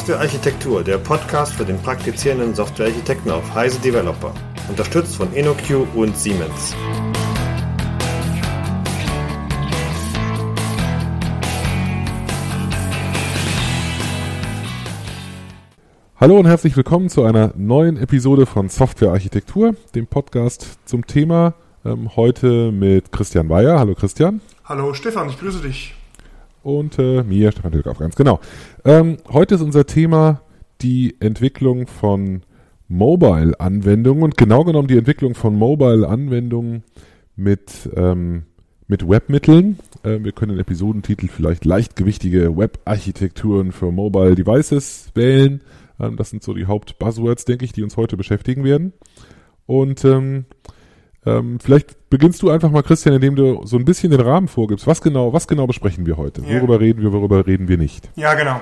[0.00, 4.32] Softwarearchitektur, der Podcast für den praktizierenden Softwarearchitekten auf Heise Developer.
[4.70, 6.74] Unterstützt von InnoQ und Siemens.
[16.16, 21.52] Hallo und herzlich willkommen zu einer neuen Episode von Softwarearchitektur, dem Podcast zum Thema
[21.84, 23.78] ähm, heute mit Christian Weyer.
[23.78, 24.40] Hallo Christian.
[24.64, 25.94] Hallo Stefan, ich grüße dich
[26.62, 28.40] und äh, mir, Stefan Tilkauf, ganz genau.
[28.84, 30.42] Ähm, heute ist unser Thema
[30.82, 32.42] die Entwicklung von
[32.88, 36.82] Mobile-Anwendungen und genau genommen die Entwicklung von Mobile-Anwendungen
[37.36, 38.44] mit, ähm,
[38.88, 39.78] mit Webmitteln.
[40.02, 45.62] Äh, wir können den Episodentitel vielleicht leichtgewichtige Web-Architekturen für Mobile Devices wählen.
[46.00, 48.92] Ähm, das sind so die Haupt-Buzzwords, denke ich, die uns heute beschäftigen werden.
[49.66, 50.46] Und ähm,
[51.26, 54.86] ähm, vielleicht beginnst du einfach mal, Christian, indem du so ein bisschen den Rahmen vorgibst.
[54.86, 56.42] Was genau, was genau besprechen wir heute?
[56.42, 56.56] Ja.
[56.56, 58.08] Worüber reden wir, worüber reden wir nicht?
[58.16, 58.60] Ja, genau.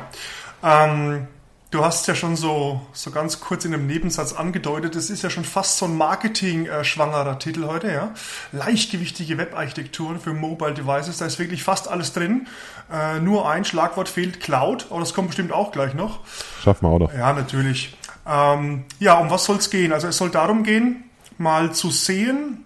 [0.64, 1.28] Ähm,
[1.70, 5.30] du hast ja schon so, so ganz kurz in einem Nebensatz angedeutet, es ist ja
[5.30, 8.12] schon fast so ein Marketing-schwangerer Titel heute, ja.
[8.50, 12.48] Leichtgewichtige Web-Architekturen für Mobile Devices, da ist wirklich fast alles drin.
[12.92, 16.20] Äh, nur ein Schlagwort fehlt, Cloud, aber das kommt bestimmt auch gleich noch.
[16.60, 17.14] Schaffen wir auch noch.
[17.14, 17.96] Ja, natürlich.
[18.26, 19.92] Ähm, ja, um was soll es gehen?
[19.92, 21.04] Also es soll darum gehen,
[21.38, 22.64] mal zu sehen,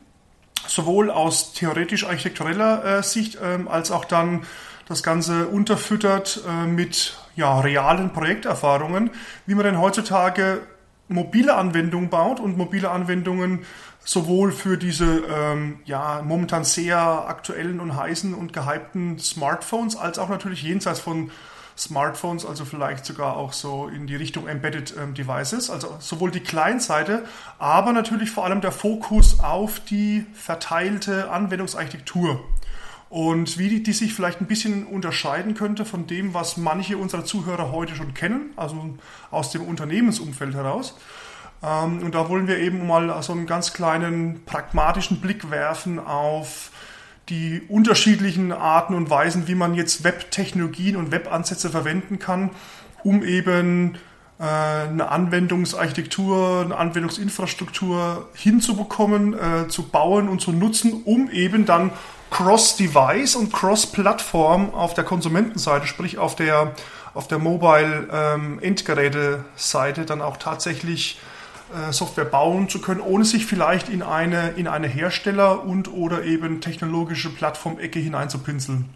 [0.66, 4.42] sowohl aus theoretisch-architektureller äh, Sicht ähm, als auch dann
[4.88, 9.10] das Ganze unterfüttert äh, mit ja, realen Projekterfahrungen,
[9.46, 10.62] wie man denn heutzutage
[11.08, 13.64] mobile Anwendungen baut und mobile Anwendungen
[14.04, 20.28] sowohl für diese ähm, ja, momentan sehr aktuellen und heißen und gehypten Smartphones als auch
[20.28, 21.30] natürlich jenseits von
[21.76, 26.40] Smartphones, also vielleicht sogar auch so in die Richtung Embedded ähm, Devices, also sowohl die
[26.40, 27.24] Client-Seite,
[27.58, 32.42] aber natürlich vor allem der Fokus auf die verteilte Anwendungsarchitektur.
[33.08, 37.26] Und wie die, die sich vielleicht ein bisschen unterscheiden könnte von dem, was manche unserer
[37.26, 38.96] Zuhörer heute schon kennen, also
[39.30, 40.96] aus dem Unternehmensumfeld heraus.
[41.62, 46.70] Ähm, und da wollen wir eben mal so einen ganz kleinen pragmatischen Blick werfen auf
[47.28, 52.50] die unterschiedlichen Arten und Weisen, wie man jetzt Web-Technologien und Web-Ansätze verwenden kann,
[53.04, 53.96] um eben
[54.38, 61.92] äh, eine Anwendungsarchitektur, eine Anwendungsinfrastruktur hinzubekommen, äh, zu bauen und zu nutzen, um eben dann
[62.30, 66.72] Cross-Device und Cross-Plattform auf der Konsumentenseite, sprich auf der,
[67.14, 71.20] auf der Mobile-Endgeräte-Seite ähm, dann auch tatsächlich
[71.90, 76.60] Software bauen zu können, ohne sich vielleicht in eine, in eine Hersteller- und oder eben
[76.60, 78.86] technologische Plattformecke hineinzupinseln.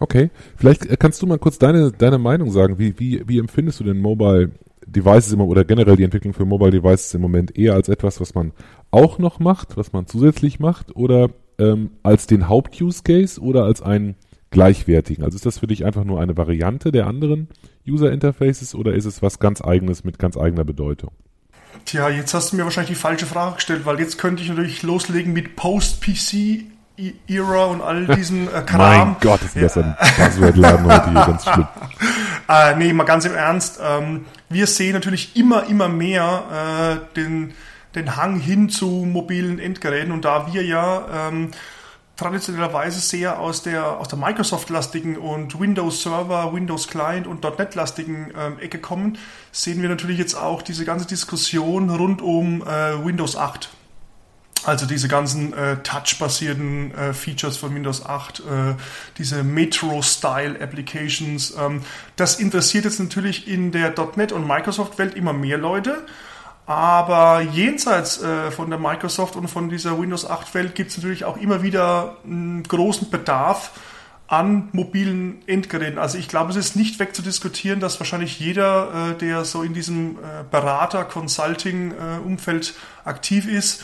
[0.00, 2.78] Okay, vielleicht äh, kannst du mal kurz deine, deine Meinung sagen.
[2.78, 4.52] Wie, wie, wie empfindest du denn Mobile
[4.86, 8.34] Devices immer oder generell die Entwicklung für Mobile Devices im Moment eher als etwas, was
[8.34, 8.52] man
[8.90, 14.14] auch noch macht, was man zusätzlich macht oder ähm, als den Haupt-Use-Case oder als einen
[14.50, 15.24] gleichwertigen?
[15.24, 17.48] Also ist das für dich einfach nur eine Variante der anderen
[17.86, 21.12] User Interfaces oder ist es was ganz eigenes mit ganz eigener Bedeutung?
[21.84, 24.82] Tja, jetzt hast du mir wahrscheinlich die falsche Frage gestellt, weil jetzt könnte ich natürlich
[24.82, 26.64] loslegen mit Post-PC
[27.28, 28.78] Era und all diesen äh, Kram.
[28.78, 31.68] Mein Gott, ist das ein Buzzword-Laden heute hier, ganz schlimm.
[32.48, 33.78] äh, nee, mal ganz im Ernst.
[33.82, 37.54] Ähm, wir sehen natürlich immer, immer mehr äh, den,
[37.94, 41.52] den Hang hin zu mobilen Endgeräten und da wir ja ähm,
[42.18, 48.58] traditionellerweise sehr aus der, aus der Microsoft-lastigen und Windows Server, Windows Client und .NET-lastigen ähm,
[48.58, 49.16] Ecke kommen,
[49.52, 53.70] sehen wir natürlich jetzt auch diese ganze Diskussion rund um äh, Windows 8.
[54.64, 58.42] Also diese ganzen äh, Touch-basierten äh, Features von Windows 8, äh,
[59.16, 61.54] diese Metro-Style-Applications.
[61.56, 61.82] Ähm,
[62.16, 66.04] das interessiert jetzt natürlich in der .NET und Microsoft-Welt immer mehr Leute.
[66.68, 71.24] Aber jenseits äh, von der Microsoft und von dieser Windows 8 Welt gibt es natürlich
[71.24, 73.70] auch immer wieder einen großen Bedarf
[74.26, 75.98] an mobilen Endgeräten.
[75.98, 80.18] Also ich glaube, es ist nicht wegzudiskutieren, dass wahrscheinlich jeder, äh, der so in diesem
[80.18, 83.82] äh, Berater-Consulting-Umfeld aktiv ist,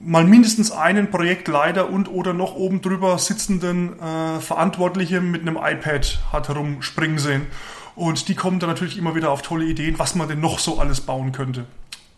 [0.00, 6.18] mal mindestens einen Projektleiter und oder noch oben drüber sitzenden äh, Verantwortlichen mit einem iPad
[6.32, 7.46] hat herumspringen sehen.
[7.94, 10.80] Und die kommen dann natürlich immer wieder auf tolle Ideen, was man denn noch so
[10.80, 11.66] alles bauen könnte.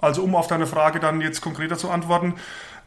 [0.07, 2.35] Also um auf deine Frage dann jetzt konkreter zu antworten,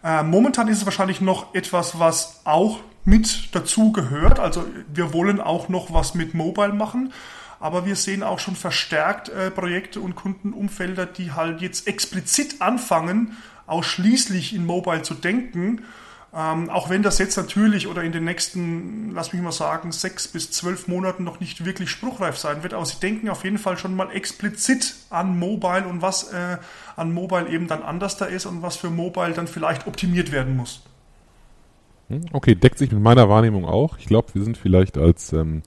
[0.05, 4.39] äh, momentan ist es wahrscheinlich noch etwas, was auch mit dazu gehört.
[4.39, 7.11] Also wir wollen auch noch was mit Mobile machen,
[7.59, 13.35] aber wir sehen auch schon verstärkt äh, Projekte und Kundenumfelder, die halt jetzt explizit anfangen,
[13.67, 15.83] ausschließlich in Mobile zu denken
[16.35, 20.27] ähm, auch wenn das jetzt natürlich oder in den nächsten, lass mich mal sagen, sechs
[20.27, 23.77] bis zwölf Monaten noch nicht wirklich spruchreif sein wird, aber sie denken auf jeden Fall
[23.79, 26.57] schon mal explizit an Mobile und was äh,
[26.95, 30.55] an Mobile eben dann anders da ist und was für Mobile dann vielleicht optimiert werden
[30.55, 30.83] muss.
[32.09, 33.97] Hm, okay, deckt sich mit meiner Wahrnehmung auch.
[33.97, 35.63] Ich glaube, wir sind vielleicht als, ähm,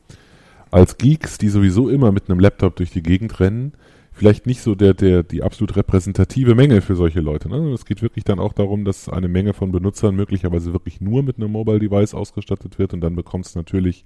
[0.71, 3.73] als Geeks, die sowieso immer mit einem Laptop durch die Gegend rennen,
[4.13, 7.49] vielleicht nicht so der, der, die absolut repräsentative Menge für solche Leute.
[7.49, 7.73] Ne?
[7.73, 11.37] Es geht wirklich dann auch darum, dass eine Menge von Benutzern möglicherweise wirklich nur mit
[11.37, 14.05] einem Mobile Device ausgestattet wird und dann bekommt es natürlich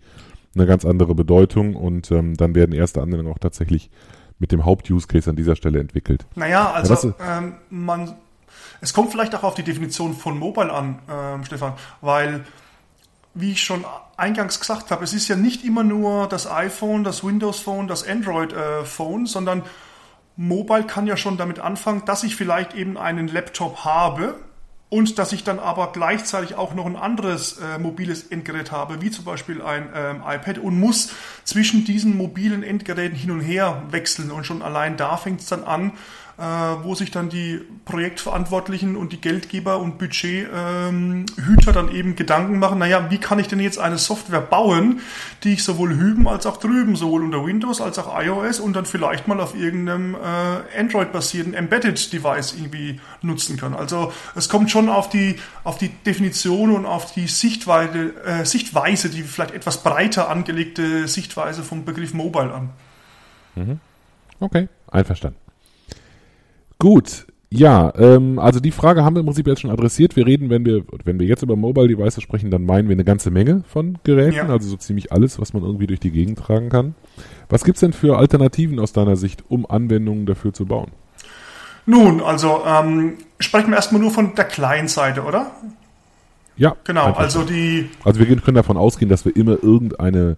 [0.54, 3.90] eine ganz andere Bedeutung und ähm, dann werden erste Anwendungen auch tatsächlich
[4.38, 6.26] mit dem Haupt-Use-Case an dieser Stelle entwickelt.
[6.34, 8.14] Naja, also ja, ähm, man,
[8.80, 12.44] es kommt vielleicht auch auf die Definition von Mobile an, ähm, Stefan, weil
[13.34, 13.84] wie ich schon
[14.16, 18.06] eingangs gesagt habe, es ist ja nicht immer nur das iPhone, das Windows Phone, das
[18.06, 19.62] Android äh, Phone, sondern
[20.36, 24.36] Mobile kann ja schon damit anfangen, dass ich vielleicht eben einen Laptop habe
[24.88, 29.10] und dass ich dann aber gleichzeitig auch noch ein anderes äh, mobiles Endgerät habe, wie
[29.10, 31.12] zum Beispiel ein ähm, iPad und muss
[31.44, 34.30] zwischen diesen mobilen Endgeräten hin und her wechseln.
[34.30, 35.92] Und schon allein da fängt es dann an,
[36.38, 43.10] wo sich dann die Projektverantwortlichen und die Geldgeber und Budgethüter dann eben Gedanken machen, naja,
[43.10, 45.00] wie kann ich denn jetzt eine Software bauen,
[45.44, 48.84] die ich sowohl hüben als auch drüben, sowohl unter Windows als auch iOS und dann
[48.84, 53.74] vielleicht mal auf irgendeinem äh, Android-basierten Embedded-Device irgendwie nutzen kann.
[53.74, 59.08] Also es kommt schon auf die, auf die Definition und auf die Sichtweise, äh, Sichtweise,
[59.08, 62.70] die vielleicht etwas breiter angelegte Sichtweise vom Begriff Mobile an.
[63.54, 63.80] Mhm.
[64.38, 65.45] Okay, einverstanden.
[66.78, 70.16] Gut, ja, ähm, also die Frage haben wir im Prinzip jetzt schon adressiert.
[70.16, 73.04] Wir reden, wenn wir, wenn wir jetzt über Mobile Devices sprechen, dann meinen wir eine
[73.04, 74.48] ganze Menge von Geräten, ja.
[74.48, 76.94] also so ziemlich alles, was man irgendwie durch die Gegend tragen kann.
[77.48, 80.90] Was gibt's denn für Alternativen aus deiner Sicht, um Anwendungen dafür zu bauen?
[81.86, 85.52] Nun, also ähm, sprechen wir erstmal nur von der Client-Seite, oder?
[86.56, 86.74] Ja.
[86.84, 87.90] Genau, also die.
[88.02, 90.36] Also wir können davon ausgehen, dass wir immer irgendeine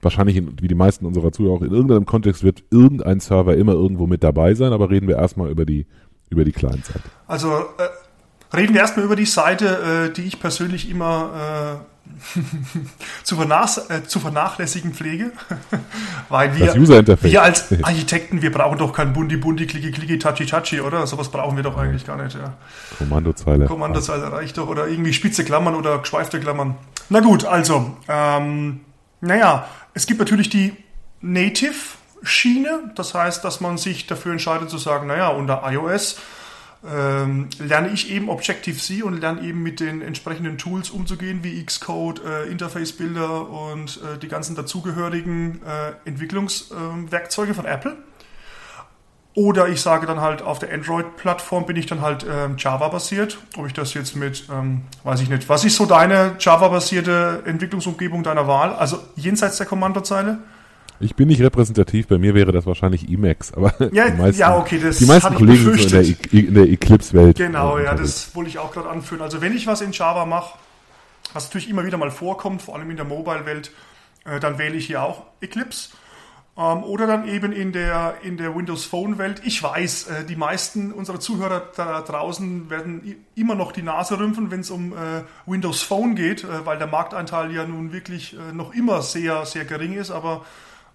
[0.00, 3.72] wahrscheinlich, in, wie die meisten unserer Zuhörer auch, in irgendeinem Kontext wird irgendein Server immer
[3.72, 5.86] irgendwo mit dabei sein, aber reden wir erstmal über die,
[6.30, 7.02] über die Client-Seite.
[7.26, 11.98] Also äh, reden wir erstmal über die Seite, äh, die ich persönlich immer äh,
[13.22, 15.32] zu, vernach äh, zu vernachlässigen pflege,
[16.28, 20.80] weil wir, wir als Architekten, wir brauchen doch kein Bundi Bundi Klicki Klicki Touchy Touchy,
[20.80, 21.06] oder?
[21.06, 22.34] Sowas brauchen wir doch eigentlich gar nicht.
[22.34, 22.54] Ja.
[22.98, 23.66] Kommandozeile.
[23.66, 26.76] Kommandozeile reicht doch oder irgendwie spitze Klammern oder geschweifte Klammern.
[27.10, 28.80] Na gut, also ähm,
[29.20, 29.66] naja,
[29.98, 30.76] es gibt natürlich die
[31.22, 36.20] Native-Schiene, das heißt, dass man sich dafür entscheidet zu sagen, naja, unter iOS
[36.88, 42.24] ähm, lerne ich eben Objective-C und lerne eben mit den entsprechenden Tools umzugehen, wie Xcode,
[42.24, 47.96] äh, Interface-Bilder und äh, die ganzen dazugehörigen äh, Entwicklungswerkzeuge von Apple.
[49.38, 53.38] Oder ich sage dann halt, auf der Android-Plattform bin ich dann halt ähm, Java-basiert.
[53.56, 55.48] Ob ich das jetzt mit, ähm, weiß ich nicht.
[55.48, 58.72] Was ist so deine Java-basierte Entwicklungsumgebung deiner Wahl?
[58.72, 60.38] Also jenseits der Kommandozeile?
[60.98, 64.58] Ich bin nicht repräsentativ, bei mir wäre das wahrscheinlich Emacs, aber ja, die meisten, ja,
[64.58, 67.36] okay, das die meisten Kollegen sind in der, in der Eclipse-Welt.
[67.36, 69.22] Genau, ja, das wollte ich auch gerade anführen.
[69.22, 70.58] Also wenn ich was in Java mache,
[71.32, 73.70] was natürlich immer wieder mal vorkommt, vor allem in der Mobile-Welt,
[74.24, 75.90] äh, dann wähle ich hier auch Eclipse.
[76.58, 79.42] Ähm, oder dann eben in der, in der Windows Phone Welt.
[79.44, 84.50] Ich weiß, äh, die meisten unserer Zuhörer da draußen werden immer noch die Nase rümpfen,
[84.50, 88.74] wenn es um äh, Windows Phone geht, äh, weil der Marktanteil ja nun wirklich noch
[88.74, 90.10] immer sehr, sehr gering ist.
[90.10, 90.44] Aber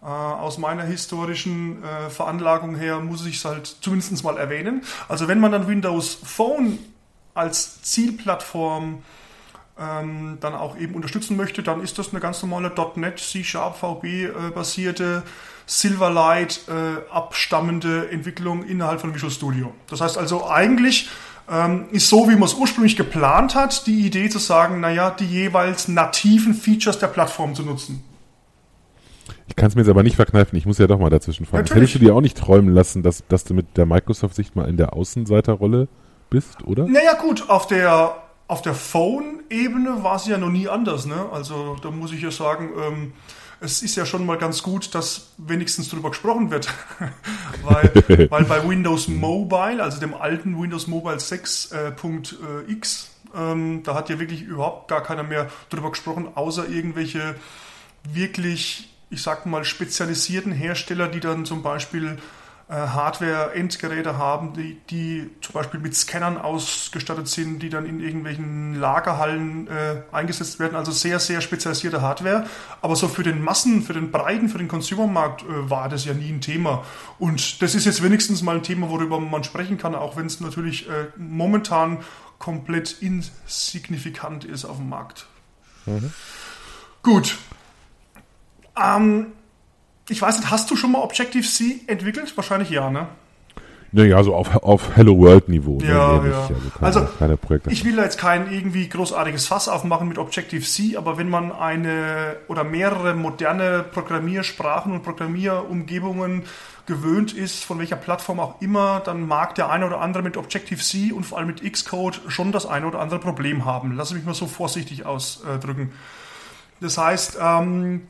[0.02, 1.78] aus meiner historischen
[2.10, 4.82] Veranlagung her muss ich es halt zumindest mal erwähnen.
[5.08, 6.78] Also wenn man dann Windows Phone
[7.34, 9.02] als Zielplattform
[9.80, 14.04] ähm, dann auch eben unterstützen möchte, dann ist das eine ganz normale .NET C-Sharp VB
[14.06, 15.24] äh, basierte
[15.66, 19.74] Silverlight äh, abstammende Entwicklung innerhalb von Visual Studio.
[19.90, 21.10] Das heißt also eigentlich
[21.50, 25.26] ähm, ist so, wie man es ursprünglich geplant hat, die Idee zu sagen, naja, die
[25.26, 28.04] jeweils nativen Features der Plattform zu nutzen.
[29.48, 31.64] Ich kann es mir jetzt aber nicht verkneifen, ich muss ja doch mal dazwischen fragen.
[31.64, 31.92] Natürlich.
[31.92, 34.78] Hättest du dir auch nicht träumen lassen, dass, dass du mit der Microsoft-Sicht mal in
[34.78, 35.88] der Außenseiterrolle
[36.30, 36.88] bist, oder?
[36.88, 41.06] Naja gut, auf der, auf der Phone-Ebene war es ja noch nie anders.
[41.06, 41.30] Ne?
[41.32, 43.14] Also da muss ich ja sagen, ähm,
[43.62, 46.68] es ist ja schon mal ganz gut, dass wenigstens darüber gesprochen wird.
[47.64, 54.10] weil, weil bei Windows Mobile, also dem alten Windows Mobile 6.x, äh, ähm, da hat
[54.10, 57.36] ja wirklich überhaupt gar keiner mehr darüber gesprochen, außer irgendwelche
[58.04, 65.30] wirklich, ich sag mal, spezialisierten Hersteller, die dann zum Beispiel äh, Hardware-Endgeräte haben, die, die
[65.42, 70.76] zum Beispiel mit Scannern ausgestattet sind, die dann in irgendwelchen Lagerhallen äh, eingesetzt werden.
[70.76, 72.46] Also sehr, sehr spezialisierte Hardware.
[72.82, 76.14] Aber so für den Massen, für den Breiten, für den Consumermarkt äh, war das ja
[76.14, 76.84] nie ein Thema.
[77.20, 80.40] Und das ist jetzt wenigstens mal ein Thema, worüber man sprechen kann, auch wenn es
[80.40, 82.00] natürlich äh, momentan
[82.40, 85.28] komplett insignifikant ist auf dem Markt.
[85.86, 86.14] Mhm.
[87.02, 87.38] Gut.
[88.82, 89.28] Ähm,
[90.10, 92.36] ich weiß nicht, hast du schon mal Objective-C entwickelt?
[92.36, 93.08] Wahrscheinlich ja, ne?
[93.96, 95.78] Naja, so auf, auf Hello World Niveau.
[95.78, 96.40] ne, Ja, nämlich, ja.
[96.42, 97.72] Also keine, Also, keine Projekte.
[97.72, 102.38] Ich will da jetzt kein irgendwie großartiges Fass aufmachen mit Objective-C, aber wenn man eine
[102.48, 106.44] oder mehrere moderne Programmiersprachen und Programmierumgebungen
[106.88, 111.12] gewöhnt ist, von welcher Plattform auch immer, dann mag der eine oder andere mit Objective-C
[111.12, 113.96] und vor allem mit Xcode schon das eine oder andere Problem haben.
[113.96, 115.92] Lass mich mal so vorsichtig ausdrücken.
[116.82, 118.02] Das heißt, ähm,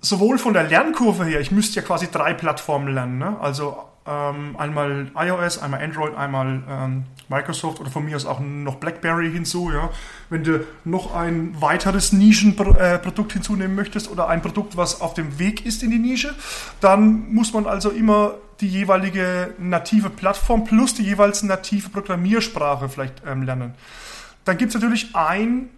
[0.00, 3.36] sowohl von der Lernkurve her, ich müsste ja quasi drei Plattformen lernen, ne?
[3.40, 3.76] also
[4.06, 9.30] ähm, einmal iOS, einmal Android, einmal ähm, Microsoft oder von mir aus auch noch BlackBerry
[9.30, 9.70] hinzu.
[9.70, 9.90] Ja?
[10.30, 15.66] Wenn du noch ein weiteres Nischenprodukt hinzunehmen möchtest oder ein Produkt, was auf dem Weg
[15.66, 16.34] ist in die Nische,
[16.80, 23.22] dann muss man also immer die jeweilige native Plattform plus die jeweils native Programmiersprache vielleicht
[23.26, 23.74] ähm, lernen.
[24.44, 25.68] Dann gibt es natürlich ein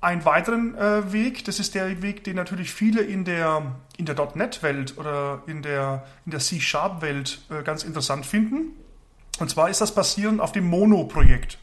[0.00, 4.16] einen weiteren äh, Weg, das ist der Weg, den natürlich viele in der, in der
[4.34, 8.72] .NET-Welt oder in der, in der C-Sharp-Welt äh, ganz interessant finden.
[9.38, 11.58] Und zwar ist das basierend auf dem Mono-Projekt.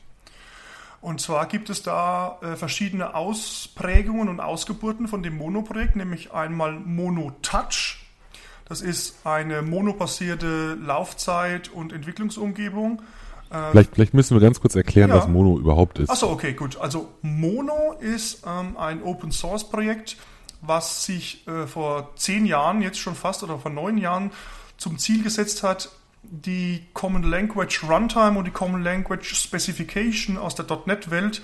[1.01, 6.73] Und zwar gibt es da äh, verschiedene Ausprägungen und Ausgeburten von dem Mono-Projekt, nämlich einmal
[6.73, 8.03] Mono-Touch.
[8.65, 13.01] Das ist eine monobasierte Laufzeit- und Entwicklungsumgebung.
[13.49, 15.17] Vielleicht, vielleicht müssen wir ganz kurz erklären, ja.
[15.17, 16.09] was Mono überhaupt ist.
[16.09, 16.77] Achso, okay, gut.
[16.77, 20.17] Also Mono ist ähm, ein Open Source Projekt,
[20.61, 24.31] was sich äh, vor zehn Jahren jetzt schon fast oder vor neun Jahren
[24.77, 25.89] zum Ziel gesetzt hat,
[26.23, 31.41] die Common Language Runtime und die Common Language Specification aus der .NET-Welt äh,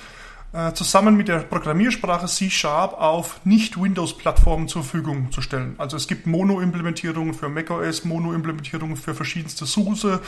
[0.76, 5.74] zusammen mit der Programmiersprache C-Sharp auf Nicht-Windows-Plattformen zur Verfügung zu stellen.
[5.80, 10.22] Also es gibt Mono-Implementierungen für macOS, Mono-Implementierungen für verschiedenste SUSE,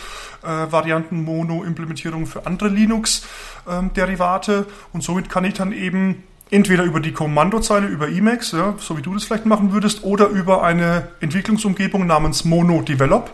[0.43, 0.65] äh,
[1.11, 8.07] Mono-Implementierungen für andere Linux-Derivate und somit kann ich dann eben entweder über die Kommandozeile, über
[8.07, 12.81] Emacs, ja, so wie du das vielleicht machen würdest, oder über eine Entwicklungsumgebung namens Mono
[12.81, 13.31] Develop,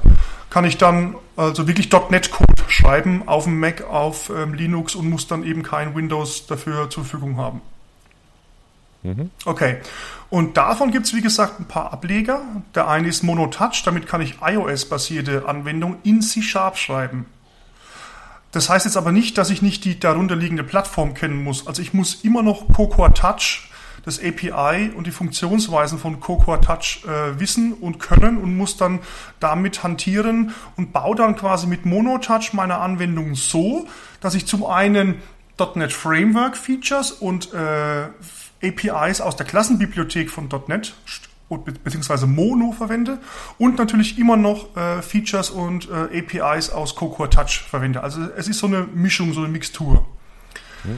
[0.50, 5.27] kann ich dann also wirklich .NET-Code schreiben auf dem Mac, auf ähm, Linux und muss
[5.27, 7.62] dann eben kein Windows dafür zur Verfügung haben.
[9.03, 9.32] Mhm.
[9.46, 9.77] Okay.
[10.30, 12.41] Und davon gibt es, wie gesagt, ein paar Ableger.
[12.75, 17.25] Der eine ist MonoTouch, damit kann ich iOS-basierte Anwendungen in C-Sharp schreiben.
[18.51, 21.67] Das heißt jetzt aber nicht, dass ich nicht die darunterliegende Plattform kennen muss.
[21.67, 23.70] Also ich muss immer noch Cocoa Touch,
[24.03, 29.00] das API und die Funktionsweisen von Cocoa Touch äh, wissen und können und muss dann
[29.39, 33.88] damit hantieren und baue dann quasi mit MonoTouch meine Anwendung so,
[34.20, 35.22] dass ich zum einen
[35.75, 38.08] .NET Framework Features und äh,
[38.63, 40.93] APIs aus der Klassenbibliothek von .NET
[41.58, 43.20] beziehungsweise Mono verwende
[43.58, 48.03] und natürlich immer noch äh, Features und äh, APIs aus Cocoa Touch verwende.
[48.03, 50.05] Also es ist so eine Mischung, so eine Mixtur.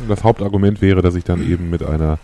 [0.08, 2.18] Das Hauptargument wäre, dass ich dann eben mit einer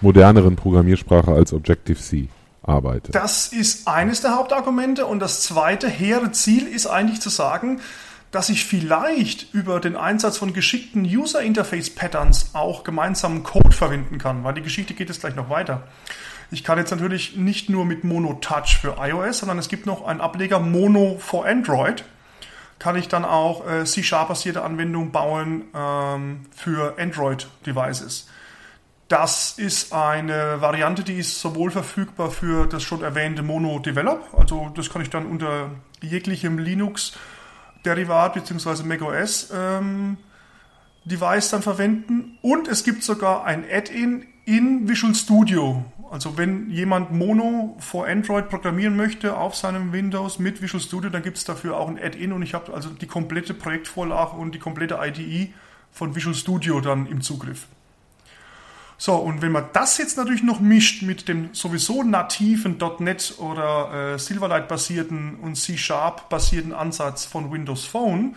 [0.00, 2.28] moderneren Programmiersprache als Objective-C
[2.62, 3.12] arbeite.
[3.12, 7.80] Das ist eines der Hauptargumente und das zweite hehre Ziel ist eigentlich zu sagen,
[8.30, 14.18] dass ich vielleicht über den Einsatz von geschickten User Interface Patterns auch gemeinsamen Code verwenden
[14.18, 15.84] kann, weil die Geschichte geht jetzt gleich noch weiter.
[16.50, 20.06] Ich kann jetzt natürlich nicht nur mit Mono Touch für iOS, sondern es gibt noch
[20.06, 22.04] einen Ableger Mono for Android.
[22.78, 28.28] Kann ich dann auch äh, C-Sharp-basierte Anwendungen bauen ähm, für Android-Devices.
[29.08, 34.70] Das ist eine Variante, die ist sowohl verfügbar für das schon erwähnte Mono Develop, also
[34.74, 35.70] das kann ich dann unter
[36.02, 38.82] jeglichem Linux-Derivat bzw.
[38.82, 40.18] macOS ähm,
[41.06, 42.38] Device dann verwenden.
[42.42, 45.84] Und es gibt sogar ein Add-in in Visual Studio.
[46.10, 51.22] Also wenn jemand Mono for Android programmieren möchte auf seinem Windows mit Visual Studio, dann
[51.22, 54.58] gibt es dafür auch ein Add-in und ich habe also die komplette Projektvorlage und die
[54.58, 55.52] komplette IDE
[55.92, 57.66] von Visual Studio dann im Zugriff.
[59.00, 64.14] So, und wenn man das jetzt natürlich noch mischt mit dem sowieso nativen .NET oder
[64.14, 68.34] äh, Silverlight-basierten und C-Sharp-basierten Ansatz von Windows Phone,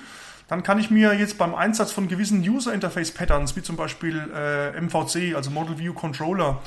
[0.48, 4.30] dann kann ich mir jetzt beim Einsatz von gewissen User Interface Patterns, wie zum Beispiel
[4.36, 6.62] äh, MVC, also Model View Controller,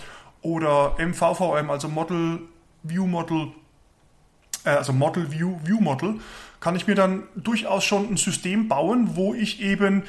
[0.44, 2.40] oder MVVM, also Model
[2.82, 3.48] View Model,
[4.64, 6.20] äh, also Model View View Model,
[6.60, 10.04] kann ich mir dann durchaus schon ein System bauen, wo ich eben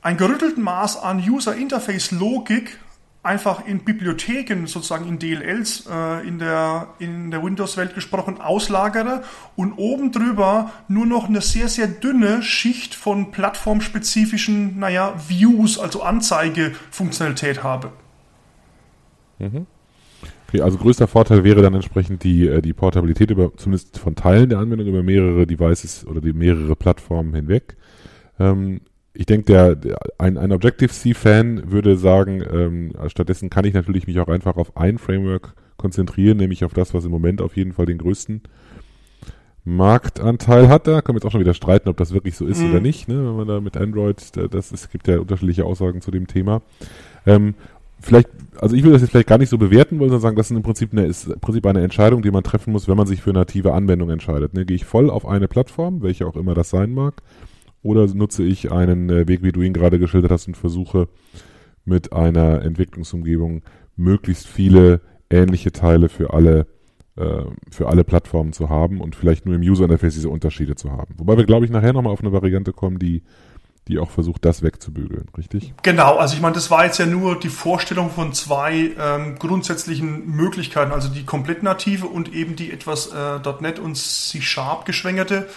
[0.00, 2.78] ein gerüttelten Maß an User Interface Logik
[3.22, 9.22] einfach in Bibliotheken, sozusagen in DLLs, äh, in der, in der Windows-Welt gesprochen, auslagere
[9.54, 16.02] und oben drüber nur noch eine sehr, sehr dünne Schicht von plattformspezifischen, naja, Views, also
[16.02, 17.92] Anzeigefunktionalität habe.
[19.42, 19.66] Mhm.
[20.48, 24.48] Okay, also größter Vorteil wäre dann entsprechend die, äh, die Portabilität über, zumindest von Teilen
[24.50, 27.76] der Anwendung über mehrere Devices oder die mehrere Plattformen hinweg.
[28.38, 28.82] Ähm,
[29.14, 34.18] ich denke, der, der, ein, ein Objective-C-Fan würde sagen, ähm, stattdessen kann ich natürlich mich
[34.20, 37.86] auch einfach auf ein Framework konzentrieren, nämlich auf das, was im Moment auf jeden Fall
[37.86, 38.42] den größten
[39.64, 40.86] Marktanteil hat.
[40.86, 42.70] Da können wir jetzt auch schon wieder streiten, ob das wirklich so ist Mhm.
[42.70, 43.16] oder nicht, ne?
[43.16, 46.62] wenn man da mit Android, da- das es gibt ja unterschiedliche Aussagen zu dem Thema.
[47.26, 47.54] Ähm,
[48.02, 48.28] vielleicht,
[48.60, 50.56] also ich will das jetzt vielleicht gar nicht so bewerten wollen, sondern sagen, das ist
[50.56, 53.22] im Prinzip eine, ist im Prinzip eine Entscheidung, die man treffen muss, wenn man sich
[53.22, 54.54] für native Anwendung entscheidet.
[54.54, 54.66] Ne?
[54.66, 57.22] Gehe ich voll auf eine Plattform, welche auch immer das sein mag,
[57.82, 61.08] oder nutze ich einen äh, Weg, wie du ihn gerade geschildert hast, und versuche
[61.84, 63.62] mit einer Entwicklungsumgebung
[63.96, 66.66] möglichst viele ähnliche Teile für alle
[67.16, 70.92] äh, für alle Plattformen zu haben und vielleicht nur im User Interface diese Unterschiede zu
[70.92, 71.14] haben.
[71.18, 73.22] Wobei wir, glaube ich, nachher nochmal auf eine Variante kommen, die,
[73.88, 75.74] die auch versucht, das wegzubügeln, richtig?
[75.82, 80.26] Genau, also ich meine, das war jetzt ja nur die Vorstellung von zwei ähm, grundsätzlichen
[80.26, 85.48] Möglichkeiten, also die komplett native und eben die etwas äh, .NET und C-Sharp geschwängerte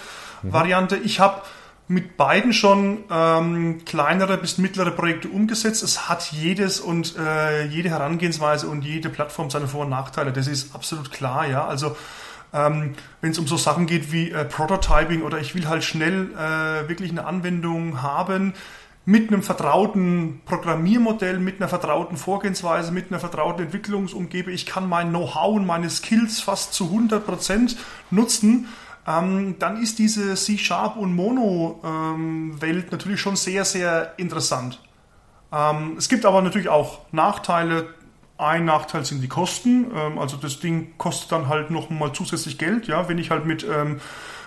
[0.41, 0.98] Variante.
[0.98, 1.41] Ich habe
[1.88, 5.84] mit beiden schon ähm, kleinere bis mittlere Projekte umgesetzt.
[5.84, 10.32] Es hat jedes und äh, jede Herangehensweise und jede Plattform seine Vor- und Nachteile.
[10.32, 11.65] Das ist absolut klar, ja.
[11.67, 11.96] Also
[12.54, 16.32] ähm, wenn es um so Sachen geht wie äh, Prototyping oder ich will halt schnell
[16.34, 18.54] äh, wirklich eine Anwendung haben
[19.06, 24.52] mit einem vertrauten Programmiermodell, mit einer vertrauten Vorgehensweise, mit einer vertrauten Entwicklungsumgebung.
[24.52, 27.75] Ich kann mein Know-how und meine Skills fast zu 100%
[28.10, 28.68] nutzen.
[29.08, 34.80] Ähm, dann ist diese C-Sharp und Mono-Welt natürlich schon sehr, sehr interessant.
[35.54, 37.94] Ähm, es gibt aber natürlich auch Nachteile.
[38.38, 39.92] Ein Nachteil sind die Kosten.
[39.96, 42.88] Ähm, also das Ding kostet dann halt noch mal zusätzlich Geld.
[42.88, 44.00] Ja, wenn ich halt mit ähm,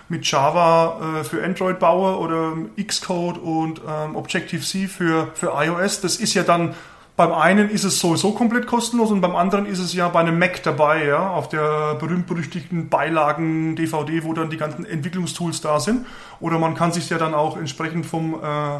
[0.09, 2.53] mit Java äh, für Android baue oder
[2.83, 6.73] Xcode und ähm, Objective-C für, für iOS, das ist ja dann,
[7.15, 10.39] beim einen ist es sowieso komplett kostenlos und beim anderen ist es ja bei einem
[10.39, 16.05] Mac dabei, ja, auf der berühmt-berüchtigten Beilagen-DVD, wo dann die ganzen Entwicklungstools da sind.
[16.39, 18.79] Oder man kann sich ja dann auch entsprechend vom, äh,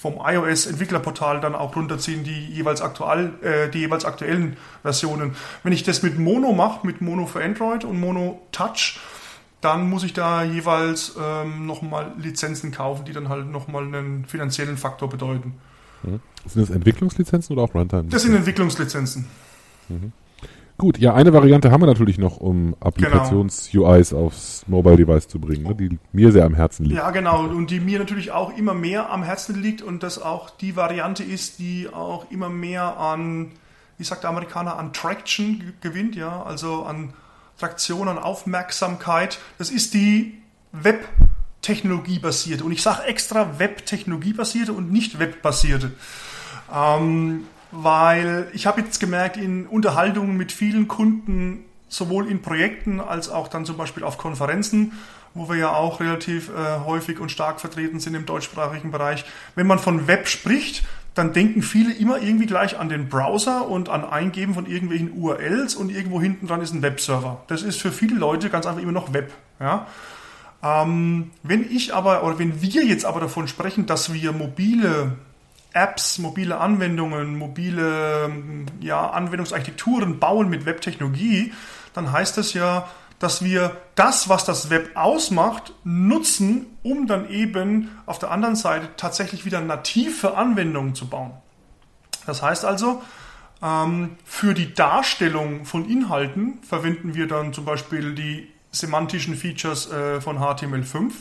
[0.00, 5.34] vom iOS-Entwicklerportal dann auch runterziehen, die jeweils, aktuell, äh, die jeweils aktuellen Versionen.
[5.64, 9.00] Wenn ich das mit Mono mache, mit Mono für Android und Mono Touch,
[9.60, 14.76] dann muss ich da jeweils ähm, nochmal Lizenzen kaufen, die dann halt nochmal einen finanziellen
[14.76, 15.54] Faktor bedeuten.
[16.46, 18.04] Sind das Entwicklungslizenzen oder auch Runtime?
[18.04, 19.26] Das sind Entwicklungslizenzen.
[20.80, 25.74] Gut, ja, eine Variante haben wir natürlich noch, um Applikations-UIs aufs Mobile-Device zu bringen, ne,
[25.74, 26.98] die mir sehr am Herzen liegt.
[26.98, 27.40] Ja, genau.
[27.40, 31.24] Und die mir natürlich auch immer mehr am Herzen liegt und das auch die Variante
[31.24, 33.50] ist, die auch immer mehr an,
[33.98, 37.12] wie sagt der Amerikaner, an Traction ge- gewinnt, ja, also an
[37.58, 39.40] Traktion, an Aufmerksamkeit.
[39.58, 40.38] Das ist die
[40.70, 42.62] Web-Technologie-basierte.
[42.62, 45.90] Und ich sage extra Web-Technologie-basierte und nicht Web-basierte.
[46.72, 53.28] Ähm, weil ich habe jetzt gemerkt, in Unterhaltungen mit vielen Kunden, sowohl in Projekten als
[53.28, 54.92] auch dann zum Beispiel auf Konferenzen,
[55.34, 59.66] wo wir ja auch relativ äh, häufig und stark vertreten sind im deutschsprachigen Bereich, wenn
[59.66, 64.04] man von Web spricht, dann denken viele immer irgendwie gleich an den Browser und an
[64.04, 67.42] Eingeben von irgendwelchen URLs und irgendwo hinten dran ist ein Webserver.
[67.48, 69.32] Das ist für viele Leute ganz einfach immer noch Web.
[69.58, 69.86] Ja?
[70.62, 75.12] Ähm, wenn ich aber, oder wenn wir jetzt aber davon sprechen, dass wir mobile
[75.78, 78.30] Apps, mobile Anwendungen, mobile
[78.80, 81.52] ja, Anwendungsarchitekturen bauen mit Webtechnologie,
[81.94, 82.88] dann heißt das ja,
[83.18, 88.88] dass wir das, was das Web ausmacht, nutzen, um dann eben auf der anderen Seite
[88.96, 91.32] tatsächlich wieder native Anwendungen zu bauen.
[92.26, 93.02] Das heißt also,
[93.62, 100.20] ähm, für die Darstellung von Inhalten verwenden wir dann zum Beispiel die semantischen Features äh,
[100.20, 101.12] von HTML5.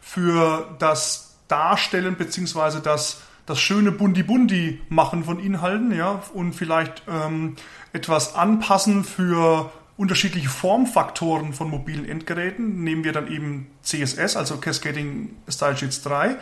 [0.00, 2.80] Für das Darstellen bzw.
[2.82, 7.54] das, das schöne Bundi-Bundi machen von Inhalten ja, und vielleicht ähm,
[7.92, 12.82] etwas anpassen für unterschiedliche Formfaktoren von mobilen Endgeräten.
[12.82, 16.36] Nehmen wir dann eben CSS, also Cascading Style Sheets 3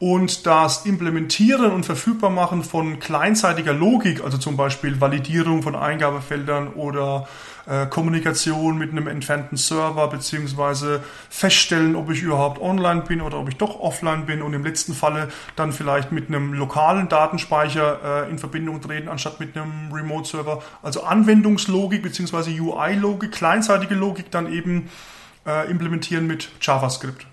[0.00, 6.74] und das Implementieren und verfügbar machen von kleinseitiger Logik, also zum Beispiel Validierung von Eingabefeldern
[6.74, 7.28] oder
[7.66, 13.48] äh, Kommunikation mit einem entfernten Server beziehungsweise feststellen, ob ich überhaupt online bin oder ob
[13.48, 18.30] ich doch offline bin und im letzten Falle dann vielleicht mit einem lokalen Datenspeicher äh,
[18.30, 20.62] in Verbindung treten, anstatt mit einem Remote-Server.
[20.82, 24.90] Also Anwendungslogik beziehungsweise UI-Logik, kleinseitige Logik dann eben
[25.48, 27.26] äh, implementieren mit JavaScript.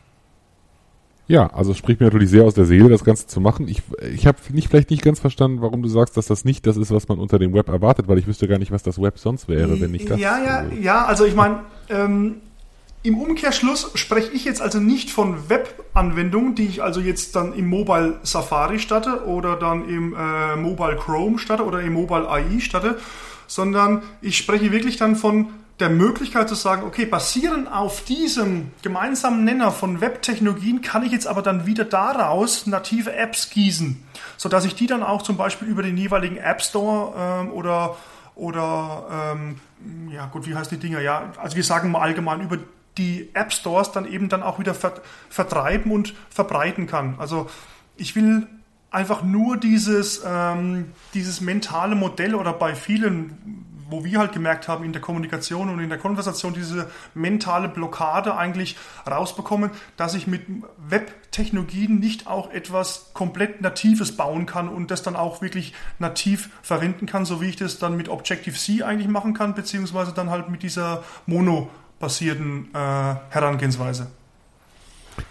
[1.27, 3.67] Ja, also es spricht mir natürlich sehr aus der Seele, das Ganze zu machen.
[3.67, 3.81] Ich,
[4.13, 6.91] ich habe nicht, vielleicht nicht ganz verstanden, warum du sagst, dass das nicht das ist,
[6.91, 9.49] was man unter dem Web erwartet, weil ich wüsste gar nicht, was das Web sonst
[9.49, 10.19] wäre, wenn nicht das.
[10.19, 12.35] Ja, ja, ja, also ich meine, ähm,
[13.01, 17.67] im Umkehrschluss spreche ich jetzt also nicht von Web-Anwendungen, die ich also jetzt dann im
[17.67, 22.97] Mobile Safari statte oder dann im äh, Mobile Chrome statte oder im Mobile AI statte,
[23.47, 25.47] sondern ich spreche wirklich dann von
[25.79, 31.27] der Möglichkeit zu sagen, okay, basierend auf diesem gemeinsamen Nenner von Web-Technologien kann ich jetzt
[31.27, 34.01] aber dann wieder daraus native Apps gießen,
[34.37, 37.97] sodass ich die dann auch zum Beispiel über den jeweiligen App Store ähm, oder,
[38.35, 39.59] oder ähm,
[40.11, 41.01] ja gut, wie heißen die Dinger?
[41.01, 42.57] Ja, also wir sagen mal allgemein über
[42.97, 44.73] die App Stores dann eben dann auch wieder
[45.29, 47.15] vertreiben und verbreiten kann.
[47.17, 47.49] Also
[47.97, 48.47] ich will
[48.91, 54.83] einfach nur dieses, ähm, dieses mentale Modell oder bei vielen wo wir halt gemerkt haben
[54.83, 58.77] in der Kommunikation und in der Konversation diese mentale Blockade eigentlich
[59.09, 60.43] rausbekommen, dass ich mit
[60.77, 67.05] Web-Technologien nicht auch etwas komplett Natives bauen kann und das dann auch wirklich nativ verwenden
[67.05, 70.63] kann, so wie ich das dann mit Objective-C eigentlich machen kann, beziehungsweise dann halt mit
[70.63, 74.07] dieser Mono-basierten äh, Herangehensweise.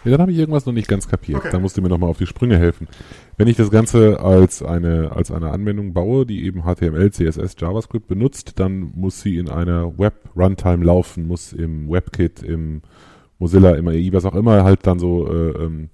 [0.05, 1.39] Ja, dann habe ich irgendwas noch nicht ganz kapiert.
[1.39, 1.49] Okay.
[1.53, 2.89] Da musst du mir nochmal auf die Sprünge helfen.
[3.37, 8.07] Wenn ich das Ganze als eine, als eine Anwendung baue, die eben HTML, CSS, JavaScript
[8.07, 12.83] benutzt, dann muss sie in einer Web-Runtime laufen, muss im WebKit, im
[13.39, 15.89] Mozilla, im AI, was auch immer halt dann so äh, ähm,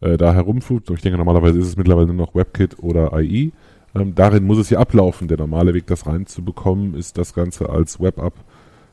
[0.00, 0.90] äh, da herumfugt.
[0.90, 3.52] Ich denke, normalerweise ist es mittlerweile nur noch WebKit oder AI.
[3.94, 5.28] Ähm, darin muss es ja ablaufen.
[5.28, 8.34] Der normale Weg, das reinzubekommen, ist das Ganze als Web-App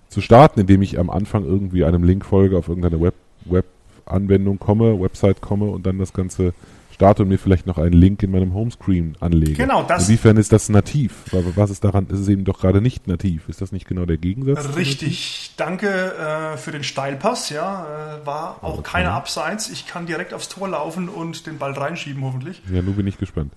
[0.10, 3.14] zu starten, indem ich am Anfang irgendwie einem Link folge auf irgendeine Web,
[3.46, 3.66] Web
[4.08, 6.54] Anwendung komme, Website komme und dann das Ganze
[6.98, 9.54] starte und mir vielleicht noch einen Link in meinem Homescreen anlege.
[9.54, 10.08] Genau, das.
[10.08, 11.14] Inwiefern ist das nativ?
[11.32, 12.08] Was ist daran?
[12.08, 13.48] Ist es eben doch gerade nicht nativ?
[13.50, 14.76] Ist das nicht genau der Gegensatz?
[14.76, 15.52] Richtig.
[15.58, 17.52] Danke äh, für den Steilpass.
[17.52, 18.90] Ja, äh, war auch okay.
[18.94, 19.70] keine Abseits.
[19.70, 22.64] Ich kann direkt aufs Tor laufen und den Ball reinschieben, hoffentlich.
[22.74, 23.52] Ja, nun bin ich gespannt.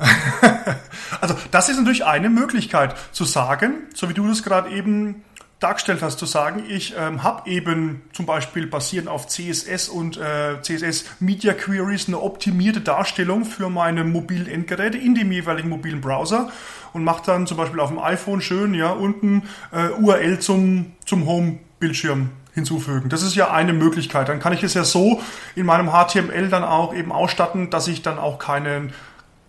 [1.22, 5.22] also, das ist natürlich eine Möglichkeit zu sagen, so wie du das gerade eben
[5.60, 10.60] dargestellt hast, zu sagen, ich ähm, habe eben zum Beispiel basierend auf CSS und äh,
[10.62, 16.50] CSS Media Queries eine optimierte Darstellung für meine mobilen Endgeräte in dem jeweiligen mobilen Browser
[16.94, 21.26] und mache dann zum Beispiel auf dem iPhone schön ja unten äh, URL zum, zum
[21.26, 23.10] Home-Bildschirm hinzufügen.
[23.10, 24.28] Das ist ja eine Möglichkeit.
[24.28, 25.20] Dann kann ich es ja so
[25.54, 28.92] in meinem HTML dann auch eben ausstatten, dass ich dann auch keinen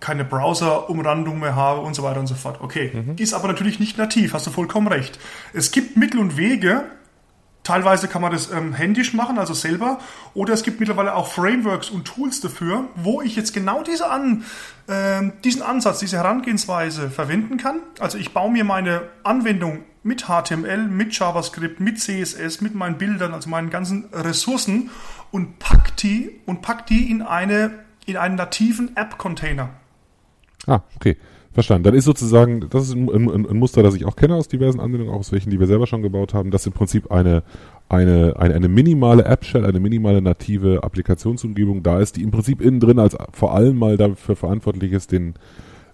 [0.02, 2.60] keine Browser-Umrandung mehr habe und so weiter und so fort.
[2.60, 3.16] Okay, mhm.
[3.18, 5.20] ist aber natürlich nicht nativ, hast du vollkommen recht.
[5.54, 6.84] Es gibt Mittel und Wege,
[7.64, 10.00] Teilweise kann man das ähm, händisch machen, also selber,
[10.34, 14.46] oder es gibt mittlerweile auch Frameworks und Tools dafür, wo ich jetzt genau diese an,
[14.88, 17.82] äh, diesen Ansatz, diese Herangehensweise verwenden kann.
[18.00, 23.36] Also ich baue mir meine Anwendung mit HTML, mit JavaScript, mit CSS, mit meinen Bildern,
[23.36, 24.90] also meinen ganzen Ressourcen
[25.30, 29.70] und pack die und pack die in eine in einen nativen App-Container.
[30.68, 31.18] Ah, okay.
[31.54, 31.84] Verstanden.
[31.84, 34.80] Dann ist sozusagen, das ist ein, ein, ein, Muster, das ich auch kenne aus diversen
[34.80, 37.44] Anwendungen, auch aus welchen, die wir selber schon gebaut haben, dass im Prinzip eine,
[37.90, 42.80] eine, eine, eine minimale App-Shell, eine minimale native Applikationsumgebung da ist, die im Prinzip innen
[42.80, 45.34] drin als vor allem mal dafür verantwortlich ist, den,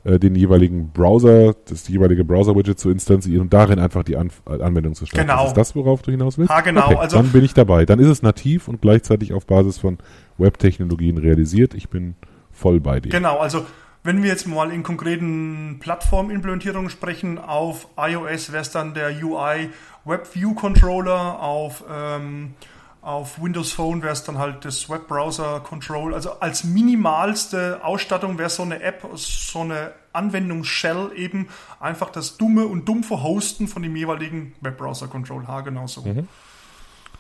[0.03, 4.93] äh, den jeweiligen Browser, das jeweilige Browser-Widget zu instanzieren und darin einfach die An Anwendung
[4.93, 5.27] zu starten.
[5.27, 5.47] Genau.
[5.47, 6.51] Ist das, worauf du hinaus willst?
[6.51, 6.85] Ah, genau.
[6.85, 7.87] Okay, also, dann bin ich dabei.
[7.87, 9.97] Dann ist es nativ und gleichzeitig auf Basis von
[10.37, 11.73] Web-Technologien realisiert.
[11.73, 12.13] Ich bin
[12.51, 13.09] voll bei dir.
[13.09, 13.65] Genau, also
[14.03, 19.69] wenn wir jetzt mal in konkreten Plattformimplementierungen sprechen, auf iOS wäre es dann der UI
[20.05, 22.53] WebView Controller, auf, ähm,
[23.01, 26.13] auf Windows Phone wäre es dann halt das Webbrowser Control.
[26.13, 31.47] Also als minimalste Ausstattung wäre so eine App, so eine Anwendung Shell eben
[31.79, 35.47] einfach das dumme und dumpfe Hosten von dem jeweiligen Webbrowser Control.
[35.47, 36.01] Ha, genau so.
[36.01, 36.27] Mhm.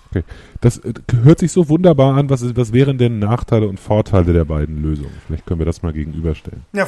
[0.09, 0.23] Okay.
[0.61, 0.93] Das äh,
[1.23, 2.29] hört sich so wunderbar an.
[2.29, 5.15] Was, was wären denn Nachteile und Vorteile der beiden Lösungen?
[5.25, 6.63] Vielleicht können wir das mal gegenüberstellen.
[6.73, 6.87] Ja,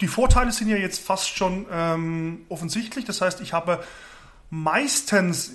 [0.00, 3.04] die Vorteile sind ja jetzt fast schon ähm, offensichtlich.
[3.04, 3.80] Das heißt, ich habe
[4.48, 5.52] meistens,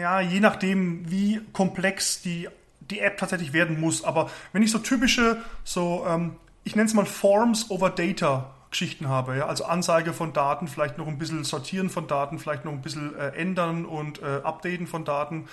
[0.00, 2.48] ja, je nachdem, wie komplex die,
[2.80, 6.94] die App tatsächlich werden muss, aber wenn ich so typische, so, ähm, ich nenne es
[6.94, 9.36] mal Forms over Data Geschichten habe.
[9.36, 9.46] Ja?
[9.46, 13.16] Also Anzeige von Daten, vielleicht noch ein bisschen sortieren von Daten, vielleicht noch ein bisschen
[13.16, 15.48] äh, ändern und äh, updaten von Daten.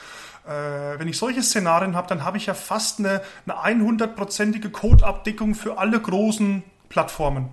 [0.45, 5.56] Äh, wenn ich solche Szenarien habe, dann habe ich ja fast eine, eine 100-prozentige Codeabdeckung
[5.56, 7.49] für alle großen Plattformen.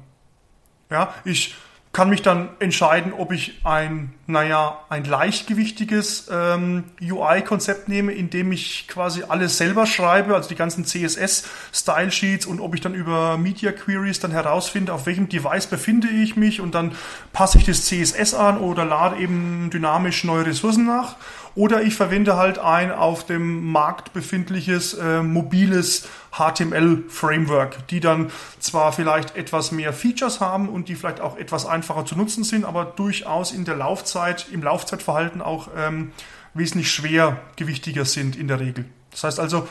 [0.90, 1.54] Ja, ich
[1.92, 8.52] kann mich dann entscheiden, ob ich ein, naja, ein leichtgewichtiges ähm, UI-Konzept nehme, in dem
[8.52, 13.72] ich quasi alles selber schreibe, also die ganzen CSS-Style-Sheets und ob ich dann über Media
[13.72, 16.92] Queries dann herausfinde, auf welchem Device befinde ich mich und dann
[17.32, 21.16] passe ich das CSS an oder lade eben dynamisch neue Ressourcen nach.
[21.56, 28.92] Oder ich verwende halt ein auf dem Markt befindliches äh, mobiles HTML-Framework, die dann zwar
[28.92, 32.84] vielleicht etwas mehr Features haben und die vielleicht auch etwas einfacher zu nutzen sind, aber
[32.84, 34.19] durchaus in der Laufzeit,
[34.52, 36.12] im Laufzeitverhalten auch ähm,
[36.54, 38.84] wesentlich schwergewichtiger sind in der Regel.
[39.10, 39.68] Das heißt also,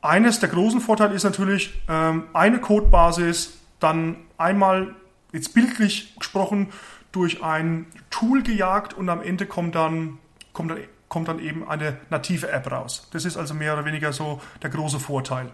[0.00, 4.94] eines der großen Vorteile ist natürlich ähm, eine Codebasis, dann einmal
[5.32, 6.72] jetzt bildlich gesprochen
[7.12, 10.18] durch ein Tool gejagt und am Ende kommt dann,
[10.52, 10.72] kommt
[11.08, 13.06] kommt dann eben eine native App raus.
[13.12, 15.50] Das ist also mehr oder weniger so der große Vorteil.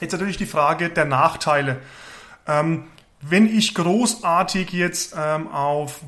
[0.00, 1.80] Jetzt natürlich die Frage der Nachteile.
[2.46, 2.84] Ähm,
[3.20, 6.02] wenn ich großartig jetzt ähm, auf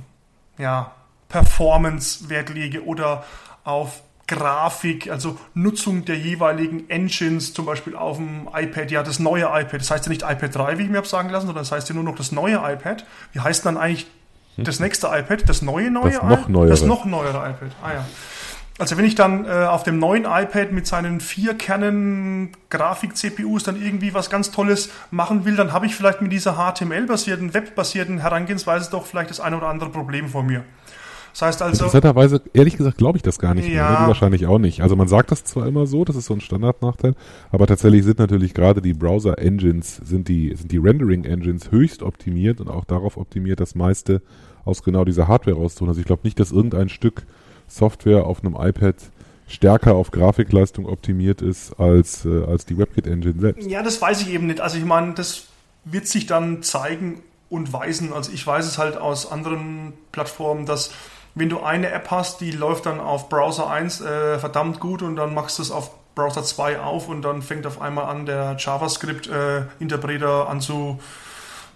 [0.58, 0.94] ja,
[1.28, 3.24] Performance Wert lege oder
[3.64, 9.44] auf Grafik, also Nutzung der jeweiligen Engines, zum Beispiel auf dem iPad, ja, das neue
[9.44, 11.72] iPad, das heißt ja nicht iPad 3, wie ich mir habe sagen lassen, sondern das
[11.72, 13.04] heißt ja nur noch das neue iPad.
[13.32, 14.06] Wie heißt dann eigentlich
[14.58, 15.48] das nächste iPad?
[15.48, 16.68] Das neue neue Das noch neuere.
[16.68, 17.70] Das noch neuere iPad.
[17.82, 18.04] Ah ja.
[18.78, 23.80] Also wenn ich dann äh, auf dem neuen iPad mit seinen vier Kernen Grafik-CPUs dann
[23.80, 28.88] irgendwie was ganz Tolles machen will, dann habe ich vielleicht mit dieser HTML-basierten, Web-basierten Herangehensweise
[28.90, 30.64] doch vielleicht das eine oder andere Problem vor mir.
[31.38, 31.84] Das heißt also.
[31.84, 33.90] Interessanterweise, ehrlich gesagt, glaube ich das gar nicht Ja.
[33.90, 34.08] mehr.
[34.08, 34.82] Wahrscheinlich auch nicht.
[34.82, 37.14] Also man sagt das zwar immer so, das ist so ein Standardnachteil,
[37.52, 42.68] aber tatsächlich sind natürlich gerade die Browser-Engines, sind die, sind die Rendering-Engines höchst optimiert und
[42.68, 44.20] auch darauf optimiert, das meiste
[44.64, 45.90] aus genau dieser Hardware rauszuholen.
[45.90, 47.24] Also ich glaube nicht, dass irgendein Stück
[47.68, 48.96] Software auf einem iPad
[49.46, 53.70] stärker auf Grafikleistung optimiert ist als, äh, als die WebKit-Engine selbst.
[53.70, 54.60] Ja, das weiß ich eben nicht.
[54.60, 55.44] Also ich meine, das
[55.84, 58.12] wird sich dann zeigen und weisen.
[58.12, 60.90] Also ich weiß es halt aus anderen Plattformen, dass
[61.34, 65.16] wenn du eine App hast, die läuft dann auf Browser 1 äh, verdammt gut und
[65.16, 68.56] dann machst du es auf Browser 2 auf und dann fängt auf einmal an, der
[68.58, 70.98] JavaScript-Interpreter an zu,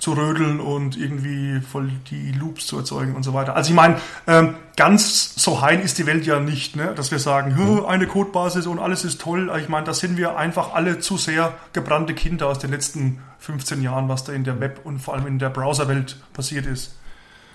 [0.01, 3.55] zu rödeln und irgendwie voll die Loops zu erzeugen und so weiter.
[3.55, 6.93] Also ich meine, ähm, ganz so heil ist die Welt ja nicht, ne?
[6.97, 9.49] dass wir sagen, "Hö, eine Codebasis und alles ist toll.
[9.61, 13.81] Ich meine, da sind wir einfach alle zu sehr gebrannte Kinder aus den letzten 15
[13.81, 16.97] Jahren, was da in der Web- und vor allem in der Browserwelt passiert ist.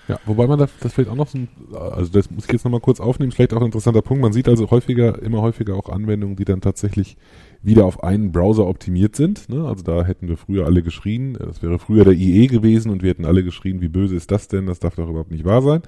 [0.08, 2.64] Ja, wobei man das, das vielleicht auch noch so ein, also das muss ich jetzt
[2.64, 4.22] nochmal kurz aufnehmen, vielleicht auch ein interessanter Punkt.
[4.22, 7.18] Man sieht also häufiger, immer häufiger auch Anwendungen, die dann tatsächlich
[7.62, 9.50] wieder auf einen Browser optimiert sind.
[9.50, 9.66] Ne?
[9.66, 13.10] Also da hätten wir früher alle geschrien, das wäre früher der IE gewesen und wir
[13.10, 15.82] hätten alle geschrien, wie böse ist das denn, das darf doch überhaupt nicht wahr sein.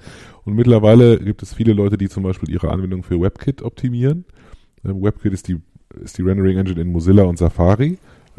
[0.45, 4.25] Und mittlerweile gibt es viele Leute, die zum Beispiel ihre Anwendung für WebKit optimieren.
[4.83, 5.57] WebKit ist die,
[6.03, 7.97] ist die Rendering Engine in Mozilla und Safari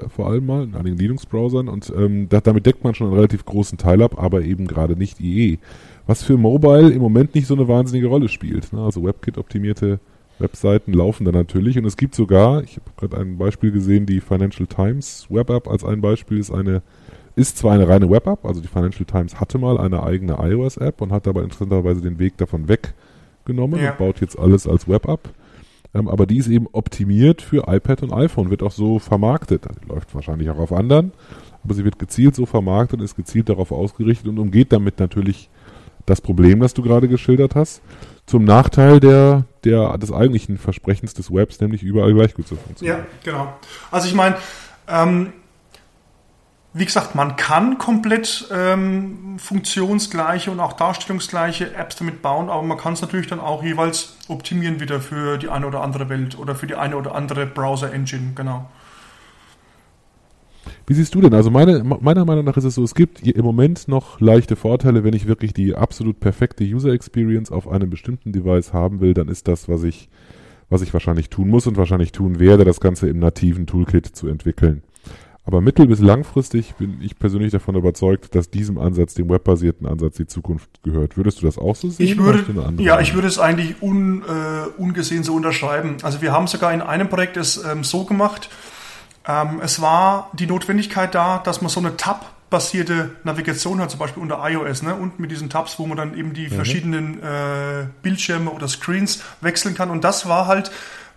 [0.09, 3.45] vor allem mal, in einigen Linux-Browsern und ähm, da, damit deckt man schon einen relativ
[3.45, 5.59] großen Teil ab, aber eben gerade nicht IE.
[6.07, 8.73] Was für Mobile im Moment nicht so eine wahnsinnige Rolle spielt.
[8.73, 8.81] Ne?
[8.83, 10.01] Also WebKit-optimierte
[10.39, 14.21] Webseiten laufen da natürlich und es gibt sogar, ich habe gerade ein Beispiel gesehen, die
[14.21, 16.83] Financial Times Web App als ein Beispiel ist eine
[17.35, 20.77] ist zwar eine reine Web App, also die Financial Times hatte mal eine eigene iOS
[20.77, 23.93] App und hat aber interessanterweise den Weg davon weggenommen Ja.
[23.93, 25.31] und baut jetzt alles als Web App.
[25.95, 29.67] Ähm, aber die ist eben optimiert für iPad und iPhone, wird auch so vermarktet.
[29.67, 31.13] Also läuft wahrscheinlich auch auf anderen,
[31.65, 35.51] aber sie wird gezielt so vermarktet und ist gezielt darauf ausgerichtet und umgeht damit natürlich
[36.07, 37.83] das Problem, das du gerade geschildert hast,
[38.27, 43.01] zum Nachteil der, der, des eigentlichen Versprechens des Webs, nämlich überall gleich gut zu funktionieren.
[43.25, 43.53] Ja, genau.
[43.91, 44.37] Also ich meine,
[44.89, 45.33] ähm,
[46.75, 52.79] wie gesagt, man kann komplett ähm, funktionsgleiche und auch darstellungsgleiche Apps damit bauen, aber man
[52.79, 56.55] kann es natürlich dann auch jeweils optimieren wieder für die eine oder andere Welt oder
[56.55, 58.71] für die eine oder andere Browser-Engine, genau.
[60.87, 61.35] Wie siehst du denn?
[61.35, 65.05] Also meine, meiner Meinung nach ist es so, es gibt im Moment noch leichte Vorteile,
[65.05, 69.29] wenn ich wirklich die absolut perfekte User Experience auf einem bestimmten Device haben will, dann
[69.29, 70.09] ist das, was ich,
[70.71, 74.29] was ich wahrscheinlich tun muss und wahrscheinlich tun werde, das Ganze im nativen Toolkit zu
[74.29, 74.83] entwickeln.
[75.45, 80.17] Aber mittel- bis langfristig bin ich persönlich davon überzeugt, dass diesem Ansatz, dem webbasierten Ansatz,
[80.17, 81.17] die Zukunft gehört.
[81.17, 82.07] Würdest du das auch so sehen?
[82.07, 82.45] Ich würde,
[82.79, 85.97] ja, ich würde es eigentlich un, äh, ungesehen so unterschreiben.
[86.03, 88.51] Also wir haben sogar in einem Projekt es ähm, so gemacht,
[89.27, 94.23] ähm, es war die Notwendigkeit da, dass man so eine Tab-basierte Navigation hat, zum Beispiel
[94.23, 94.95] unter iOS, ne?
[94.95, 99.75] und mit diesen Tabs, wo man dann eben die verschiedenen äh, Bildschirme oder Screens wechseln
[99.75, 99.91] kann.
[99.91, 100.71] Und das war halt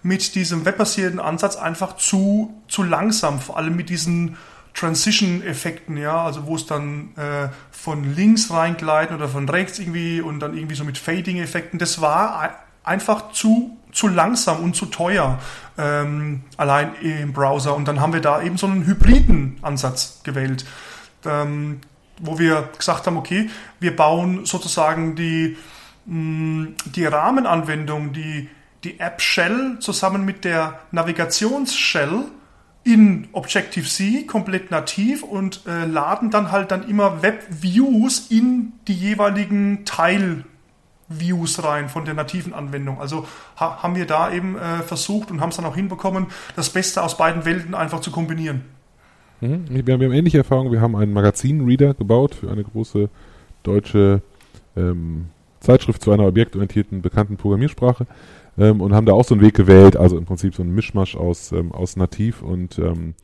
[0.05, 4.37] mit diesem webbasierten Ansatz einfach zu, zu langsam, vor allem mit diesen
[4.75, 10.41] Transition-Effekten, ja, also wo es dann äh, von links reingleiten oder von rechts irgendwie und
[10.41, 11.79] dann irgendwie so mit Fading-Effekten.
[11.79, 15.39] Das war ei- einfach zu, zu langsam und zu teuer
[15.79, 17.75] ähm, allein im Browser.
[17.75, 20.65] Und dann haben wir da eben so einen hybriden Ansatz gewählt,
[21.25, 21.81] ähm,
[22.19, 25.57] wo wir gesagt haben, okay, wir bauen sozusagen die,
[26.05, 28.49] mh, die Rahmenanwendung, die,
[28.85, 32.25] die App Shell zusammen mit der Navigations-Shell
[32.83, 39.85] in Objective-C komplett nativ und äh, laden dann halt dann immer Web-Views in die jeweiligen
[39.85, 43.01] Teil-Views rein von der nativen Anwendung.
[43.01, 43.27] Also
[43.59, 47.01] ha haben wir da eben äh, versucht und haben es dann auch hinbekommen, das Beste
[47.01, 48.61] aus beiden Welten einfach zu kombinieren.
[49.41, 49.65] Mhm.
[49.67, 50.71] Wir, haben, wir haben ähnliche Erfahrungen.
[50.71, 53.09] Wir haben einen Magazin-Reader gebaut für eine große
[53.63, 54.21] deutsche
[54.77, 55.29] ähm,
[55.65, 58.05] Zeitschrift zu einer objektorientierten, bekannten Programmiersprache
[58.57, 61.15] ähm, und haben da auch so einen Weg gewählt, also im Prinzip so ein Mischmasch
[61.15, 63.15] aus, ähm, aus Nativ und, ähm,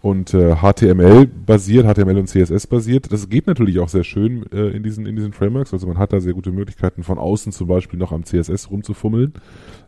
[0.00, 3.12] und äh, HTML basiert, HTML und CSS basiert.
[3.12, 5.72] Das geht natürlich auch sehr schön äh, in, diesen, in diesen Frameworks.
[5.72, 9.34] Also man hat da sehr gute Möglichkeiten, von außen zum Beispiel noch am CSS rumzufummeln,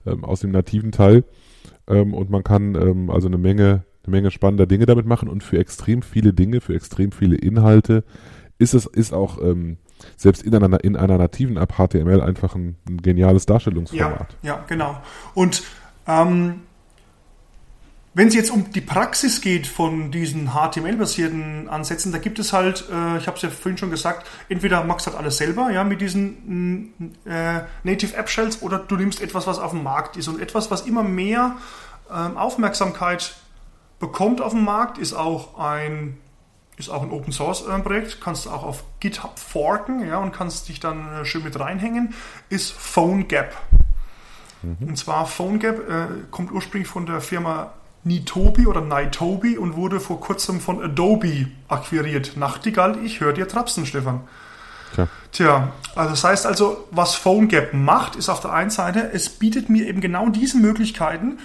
[0.07, 1.25] ähm, aus dem nativen Teil.
[1.87, 5.43] Ähm, und man kann ähm, also eine Menge, eine Menge spannender Dinge damit machen und
[5.43, 8.05] für extrem viele Dinge, für extrem viele Inhalte
[8.59, 9.79] ist es, ist auch, ähm,
[10.17, 14.37] selbst in einer, in einer nativen App HTML einfach ein, ein geniales Darstellungsformat.
[14.43, 14.97] Ja, ja genau.
[15.35, 15.63] Und
[16.07, 16.61] ähm,
[18.17, 22.89] wenn es jetzt um die Praxis geht von diesen HTML-basierten Ansätzen, da gibt es halt,
[22.89, 25.83] äh, ich habe es ja vorhin schon gesagt, entweder machst du halt alles selber, ja,
[25.83, 30.29] mit diesen äh, Native App Shells, oder du nimmst etwas, was auf dem Markt ist
[30.29, 31.57] und etwas, was immer mehr
[32.09, 33.35] äh, Aufmerksamkeit
[33.99, 36.17] bekommt auf dem Markt, ist auch ein
[36.77, 40.33] ist auch ein Open Source äh, Projekt, kannst du auch auf GitHub forken, ja, und
[40.33, 42.15] kannst dich dann äh, schön mit reinhängen,
[42.49, 43.55] ist PhoneGap.
[44.63, 44.89] Mhm.
[44.89, 47.73] Und zwar PhoneGap äh, kommt ursprünglich von der Firma
[48.05, 52.37] Nitobi oder Nitobi und wurde vor kurzem von Adobe akquiriert.
[52.37, 54.21] Nachtigall, ich höre dir trapsen, Stefan.
[54.95, 55.09] Tja.
[55.33, 59.69] Tja, also das heißt also, was PhoneGap macht, ist auf der einen Seite, es bietet
[59.69, 61.39] mir eben genau diese Möglichkeiten,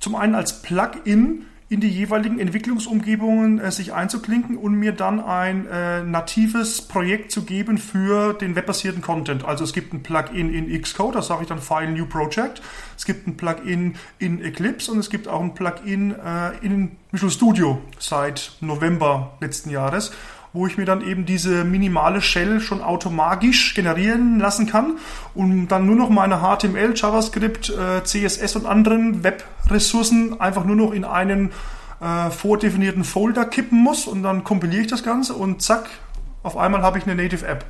[0.00, 5.66] zum einen als Plugin in die jeweiligen Entwicklungsumgebungen äh, sich einzuklinken und mir dann ein
[5.66, 9.44] äh, natives Projekt zu geben für den webbasierten Content.
[9.44, 12.62] Also es gibt ein Plugin in Xcode, das sage ich dann File New Project.
[12.96, 17.32] Es gibt ein Plugin in Eclipse und es gibt auch ein Plugin äh, in Visual
[17.32, 20.12] Studio seit November letzten Jahres
[20.52, 24.98] wo ich mir dann eben diese minimale Shell schon automatisch generieren lassen kann
[25.34, 30.92] und dann nur noch meine HTML, JavaScript, äh, CSS und anderen Web-Ressourcen einfach nur noch
[30.92, 31.50] in einen
[32.00, 35.88] äh, vordefinierten Folder kippen muss und dann kompiliere ich das Ganze und zack,
[36.42, 37.64] auf einmal habe ich eine Native App.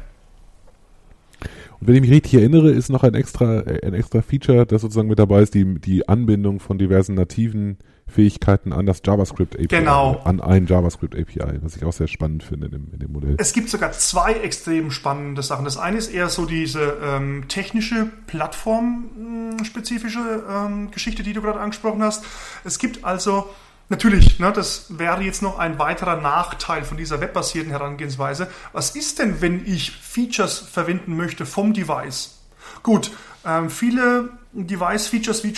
[1.80, 5.08] Und wenn ich mich richtig erinnere, ist noch ein extra, ein extra Feature, das sozusagen
[5.08, 9.66] mit dabei ist, die, die Anbindung von diversen nativen Fähigkeiten an das JavaScript API.
[9.66, 10.20] Genau.
[10.24, 13.36] An ein JavaScript API, was ich auch sehr spannend finde in dem, in dem Modell.
[13.38, 15.64] Es gibt sogar zwei extrem spannende Sachen.
[15.64, 22.02] Das eine ist eher so diese ähm, technische, plattformspezifische ähm, Geschichte, die du gerade angesprochen
[22.02, 22.24] hast.
[22.64, 23.48] Es gibt also
[23.88, 28.50] Natürlich, ne, das wäre jetzt noch ein weiterer Nachteil von dieser webbasierten Herangehensweise.
[28.72, 32.40] Was ist denn, wenn ich Features verwenden möchte vom Device?
[32.82, 33.12] Gut,
[33.44, 35.52] ähm, viele Device-Features wie,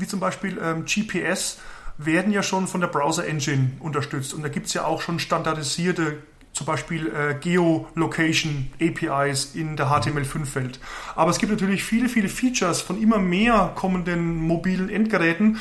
[0.00, 1.58] wie, zum Beispiel ähm, GPS
[1.98, 4.32] werden ja schon von der Browser-Engine unterstützt.
[4.32, 6.18] Und da gibt es ja auch schon standardisierte
[6.52, 10.80] zum Beispiel äh, Geolocation APIs in der HTML5-Welt.
[11.14, 15.58] Aber es gibt natürlich viele, viele Features von immer mehr kommenden mobilen Endgeräten,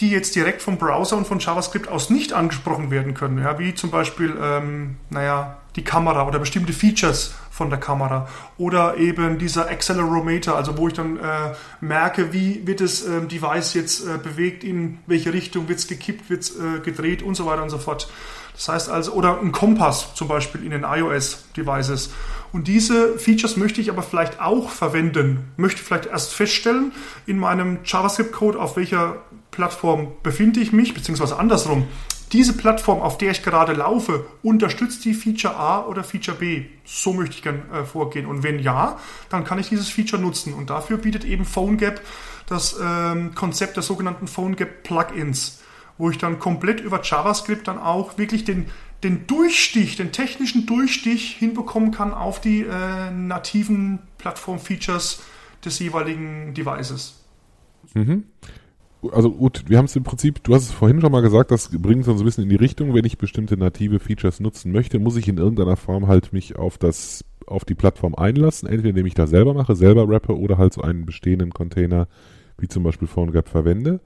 [0.00, 3.38] die jetzt direkt vom Browser und von JavaScript aus nicht angesprochen werden können.
[3.38, 8.96] Ja, wie zum Beispiel, ähm, naja, die Kamera oder bestimmte Features von der Kamera oder
[8.96, 14.06] eben dieser Accelerometer, also wo ich dann äh, merke, wie wird das äh, Device jetzt
[14.06, 17.62] äh, bewegt, in welche Richtung wird es gekippt, wird es äh, gedreht und so weiter
[17.62, 18.08] und so fort.
[18.54, 22.10] Das heißt also, oder ein Kompass zum Beispiel in den iOS-Devices.
[22.52, 26.92] Und diese Features möchte ich aber vielleicht auch verwenden, möchte vielleicht erst feststellen
[27.26, 29.16] in meinem JavaScript-Code, auf welcher
[29.50, 31.88] Plattform befinde ich mich, beziehungsweise andersrum.
[32.34, 36.64] Diese Plattform, auf der ich gerade laufe, unterstützt die Feature A oder Feature B.
[36.84, 38.26] So möchte ich gerne äh, vorgehen.
[38.26, 40.52] Und wenn ja, dann kann ich dieses Feature nutzen.
[40.52, 42.00] Und dafür bietet eben PhoneGap
[42.48, 45.62] das ähm, Konzept der sogenannten PhoneGap Plugins,
[45.96, 48.66] wo ich dann komplett über JavaScript dann auch wirklich den,
[49.04, 55.22] den Durchstich, den technischen Durchstich hinbekommen kann auf die äh, nativen Plattform-Features
[55.64, 57.14] des jeweiligen Devices.
[57.94, 58.24] Mhm
[59.12, 61.68] also gut, wir haben es im Prinzip, du hast es vorhin schon mal gesagt, das
[61.68, 64.98] bringt uns so ein bisschen in die Richtung, wenn ich bestimmte native Features nutzen möchte,
[64.98, 69.06] muss ich in irgendeiner Form halt mich auf das, auf die Plattform einlassen, entweder indem
[69.06, 72.08] ich das selber mache, selber rappe oder halt so einen bestehenden Container,
[72.58, 74.00] wie zum Beispiel PhoneGap verwende.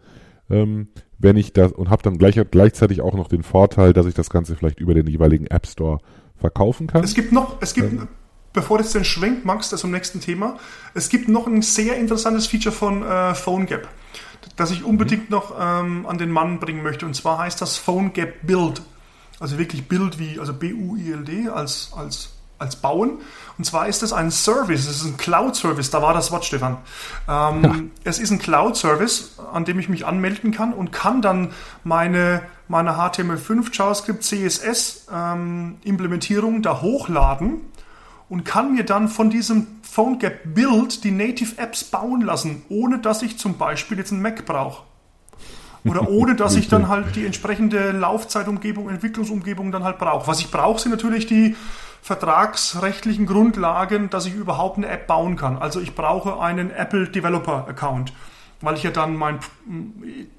[0.51, 4.15] Ähm, wenn ich das und habe dann gleich, gleichzeitig auch noch den Vorteil, dass ich
[4.15, 5.99] das Ganze vielleicht über den jeweiligen App Store
[6.37, 7.05] verkaufen kann.
[7.05, 8.09] Es gibt noch, es gibt, ähm,
[8.53, 10.59] bevor du jetzt den Schwenk machst, das zum nächsten Thema,
[10.95, 13.89] es gibt noch ein sehr interessantes Feature von äh, PhoneGap
[14.57, 15.37] das ich unbedingt mhm.
[15.37, 17.07] noch ähm, an den Mann bringen möchte.
[17.07, 18.83] Und zwar heißt das Phone Gap Build.
[19.41, 23.19] Also wirklich Build wie, also B-U-I-L-D als, als, als Bauen.
[23.57, 26.79] Und zwar ist es ein Service, es ist ein Cloud-Service, da war das Wort, Stefan.
[27.29, 27.75] Ähm, ja.
[28.05, 31.53] Es ist ein Cloud-Service, an dem ich mich anmelden kann und kann dann
[31.85, 37.61] meine, meine HTML5, JavaScript, CSS ähm, Implementierung da hochladen
[38.29, 43.23] und kann mir dann von diesem PhoneGap Build die Native Apps bauen lassen, ohne dass
[43.23, 44.85] ich zum Beispiel jetzt einen Mac brauche.
[45.85, 50.27] Oder ohne dass ich dann halt die entsprechende Laufzeitumgebung, Entwicklungsumgebung dann halt brauche.
[50.27, 51.57] Was ich brauche, sind natürlich die
[52.03, 55.59] vertragsrechtlichen Grundlagen, dass ich überhaupt eine App bauen kann.
[55.59, 58.13] Also ich brauche einen Apple Developer Account,
[58.61, 59.41] weil ich ja dann mein,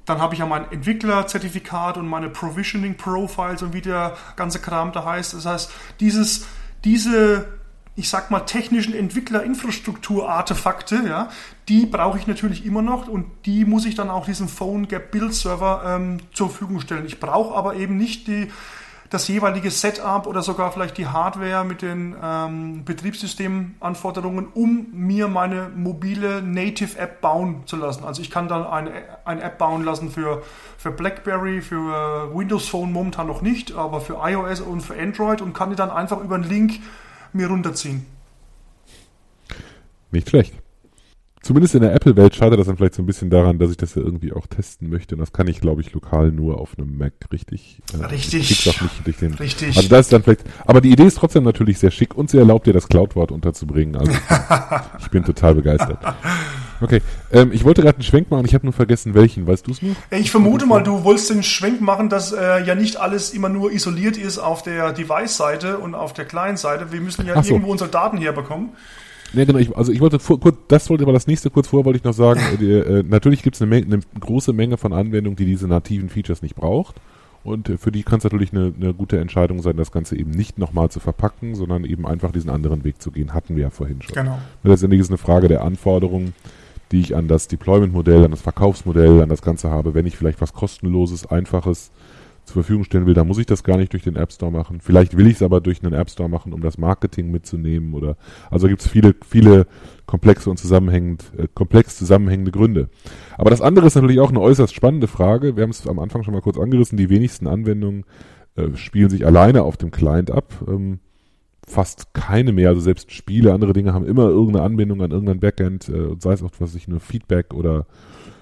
[0.05, 4.91] dann habe ich ja mein Entwicklerzertifikat und meine Provisioning Profiles und wie der ganze Kram
[4.91, 5.33] da heißt.
[5.33, 6.47] Das heißt, dieses,
[6.85, 7.58] diese
[7.99, 11.29] ich sag mal, technischen Entwicklerinfrastruktur-Artefakte, ja,
[11.67, 15.33] die brauche ich natürlich immer noch und die muss ich dann auch diesem PhoneGap Build
[15.33, 17.05] Server ähm, zur Verfügung stellen.
[17.05, 18.47] Ich brauche aber eben nicht die,
[19.09, 25.69] das jeweilige Setup oder sogar vielleicht die Hardware mit den ähm, Betriebssystemanforderungen, um mir meine
[25.75, 28.05] mobile Native App bauen zu lassen.
[28.05, 28.91] Also ich kann dann eine,
[29.25, 30.41] eine App bauen lassen für,
[30.77, 35.53] für BlackBerry, für Windows Phone momentan noch nicht, aber für iOS und für Android und
[35.53, 36.79] kann die dann einfach über einen Link
[37.33, 38.05] mir runterziehen.
[40.11, 40.53] Nicht schlecht.
[41.41, 43.95] Zumindest in der Apple-Welt scheitert das dann vielleicht so ein bisschen daran, dass ich das
[43.95, 45.15] ja irgendwie auch testen möchte.
[45.15, 47.81] Und das kann ich, glaube ich, lokal nur auf einem Mac richtig.
[47.93, 48.49] Äh, richtig.
[48.49, 49.77] Nicht durch den, richtig.
[49.77, 50.41] Also das ist dann vielleicht.
[50.65, 53.95] Aber die Idee ist trotzdem natürlich sehr schick und sie erlaubt dir, das Cloud-Wort unterzubringen.
[53.95, 54.11] Also
[54.99, 55.99] ich bin total begeistert.
[56.81, 57.01] Okay,
[57.31, 59.47] ähm, ich wollte gerade einen Schwenk machen, ich habe nur vergessen, welchen.
[59.47, 59.95] Weißt du es noch?
[60.11, 63.71] Ich vermute mal, du wolltest den Schwenk machen, dass äh, ja nicht alles immer nur
[63.71, 66.91] isoliert ist auf der Device-Seite und auf der Client-Seite.
[66.91, 67.53] Wir müssen ja so.
[67.53, 68.69] irgendwo unsere Daten herbekommen.
[69.33, 69.59] Ja, genau.
[69.59, 72.03] Ich, also ich wollte vor, kurz, das wollte aber das nächste kurz vor, wollte ich
[72.03, 72.41] noch sagen.
[72.59, 76.41] die, äh, natürlich gibt es eine, eine, große Menge von Anwendungen, die diese nativen Features
[76.41, 76.95] nicht braucht.
[77.43, 80.31] Und äh, für die kann es natürlich eine, eine gute Entscheidung sein, das Ganze eben
[80.31, 83.33] nicht nochmal zu verpacken, sondern eben einfach diesen anderen Weg zu gehen.
[83.33, 84.15] Hatten wir ja vorhin schon.
[84.15, 84.39] Genau.
[84.63, 86.33] Letztendlich ist eine Frage der Anforderungen,
[86.91, 89.93] die ich an das Deployment-Modell, an das Verkaufsmodell, an das Ganze habe.
[89.93, 91.91] Wenn ich vielleicht was kostenloses, einfaches
[92.49, 94.81] zur Verfügung stellen will, dann muss ich das gar nicht durch den App Store machen.
[94.81, 98.17] Vielleicht will ich es aber durch einen App Store machen, um das Marketing mitzunehmen oder
[98.49, 99.67] also gibt es viele, viele
[100.07, 102.89] komplexe und zusammenhängend, äh, komplex zusammenhängende Gründe.
[103.37, 105.55] Aber das andere ist natürlich auch eine äußerst spannende Frage.
[105.55, 106.97] Wir haben es am Anfang schon mal kurz angerissen.
[106.97, 108.05] Die wenigsten Anwendungen
[108.55, 110.53] äh, spielen sich alleine auf dem Client ab.
[110.67, 110.99] Ähm,
[111.69, 112.69] fast keine mehr.
[112.69, 116.43] Also selbst Spiele, andere Dinge haben immer irgendeine Anbindung an irgendein Backend, äh, sei es
[116.43, 117.85] auch was ich nur Feedback oder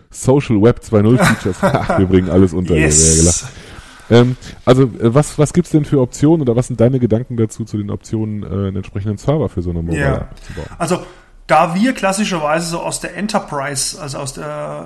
[0.09, 1.61] Social Web 2.0 Features.
[1.61, 2.75] wir bringen alles unter.
[2.75, 3.47] Yes.
[4.09, 7.65] Ähm, also äh, was, was gibt's denn für Optionen oder was sind deine Gedanken dazu
[7.65, 10.05] zu den Optionen, äh, einen entsprechenden Server für so eine Mobile.
[10.05, 10.67] App zu bauen?
[10.77, 10.99] Also
[11.47, 14.85] da wir klassischerweise so aus der Enterprise, also aus der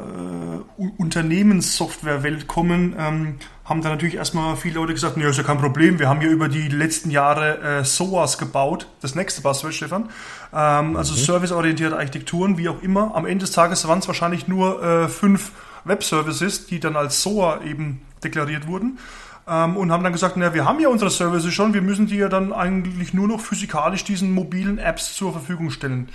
[0.80, 3.36] äh, Unternehmenssoftwarewelt kommen, ähm,
[3.72, 6.28] haben da natürlich erstmal viele Leute gesagt, nee, ist ja kein Problem, wir haben ja
[6.28, 10.10] über die letzten Jahre äh, SOAS gebaut, das nächste Buzzword, Stefan,
[10.54, 13.16] ähm, also serviceorientierte Architekturen, wie auch immer.
[13.16, 15.54] Am Ende des Tages waren es wahrscheinlich nur äh, fünf
[15.86, 19.00] Web-Services, die dann als SOA eben deklariert wurden.
[19.48, 22.18] Ähm, und haben dann gesagt, na, wir haben ja unsere Services schon, wir müssen die
[22.18, 26.10] ja dann eigentlich nur noch physikalisch diesen mobilen Apps zur Verfügung stellen.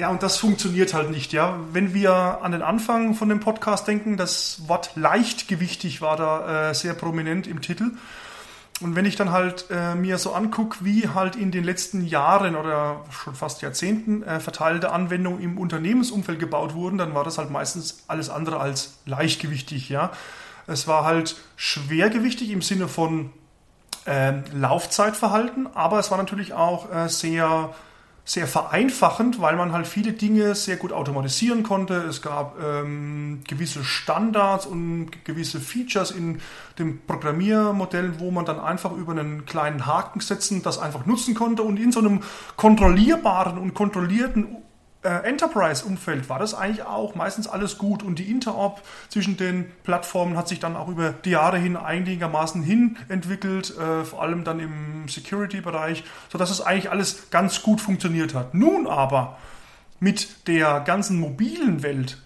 [0.00, 1.58] Ja, und das funktioniert halt nicht, ja.
[1.74, 6.74] Wenn wir an den Anfang von dem Podcast denken, das Wort leichtgewichtig war da äh,
[6.74, 7.90] sehr prominent im Titel.
[8.80, 12.56] Und wenn ich dann halt äh, mir so angucke, wie halt in den letzten Jahren
[12.56, 17.50] oder schon fast Jahrzehnten äh, verteilte Anwendungen im Unternehmensumfeld gebaut wurden, dann war das halt
[17.50, 20.12] meistens alles andere als leichtgewichtig, ja.
[20.66, 23.34] Es war halt schwergewichtig im Sinne von
[24.06, 27.74] ähm, Laufzeitverhalten, aber es war natürlich auch äh, sehr,
[28.30, 31.94] sehr vereinfachend, weil man halt viele Dinge sehr gut automatisieren konnte.
[31.94, 36.40] Es gab ähm, gewisse Standards und gewisse Features in
[36.78, 41.64] dem Programmiermodell, wo man dann einfach über einen kleinen Haken setzen das einfach nutzen konnte
[41.64, 42.20] und in so einem
[42.56, 44.58] kontrollierbaren und kontrollierten
[45.08, 50.46] Enterprise-Umfeld war das eigentlich auch meistens alles gut und die Interop zwischen den Plattformen hat
[50.46, 55.08] sich dann auch über die Jahre hin einigermaßen hin entwickelt, äh, vor allem dann im
[55.08, 58.54] Security-Bereich, sodass es eigentlich alles ganz gut funktioniert hat.
[58.54, 59.38] Nun aber
[60.00, 62.18] mit der ganzen mobilen Welt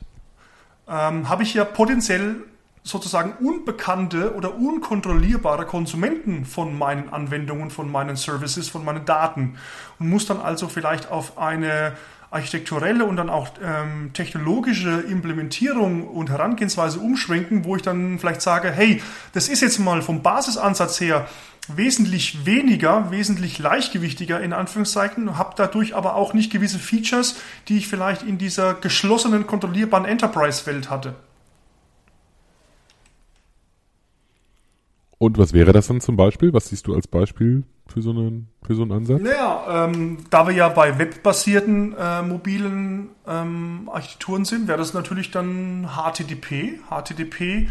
[0.89, 2.37] ähm, habe ich ja potenziell
[2.83, 9.57] sozusagen unbekannte oder unkontrollierbare Konsumenten von meinen Anwendungen, von meinen Services, von meinen Daten
[9.99, 11.95] und muss dann also vielleicht auf eine
[12.35, 18.71] architekturelle und dann auch ähm, technologische Implementierung und Herangehensweise umschwenken, wo ich dann vielleicht sage,
[18.71, 21.27] hey, das ist jetzt mal vom Basisansatz her
[21.69, 27.37] wesentlich weniger, wesentlich leichtgewichtiger in Anführungszeichen, habe dadurch aber auch nicht gewisse Features,
[27.69, 31.15] die ich vielleicht in dieser geschlossenen, kontrollierbaren Enterprise-Welt hatte.
[35.19, 36.53] Und was wäre das dann zum Beispiel?
[36.53, 39.23] Was siehst du als Beispiel für so einen, für so einen Ansatz?
[39.23, 45.31] Naja, ähm, da wir ja bei webbasierten äh, mobilen ähm, Architekturen sind, wäre das natürlich
[45.31, 46.81] dann HTTP.
[46.91, 47.69] HTTP,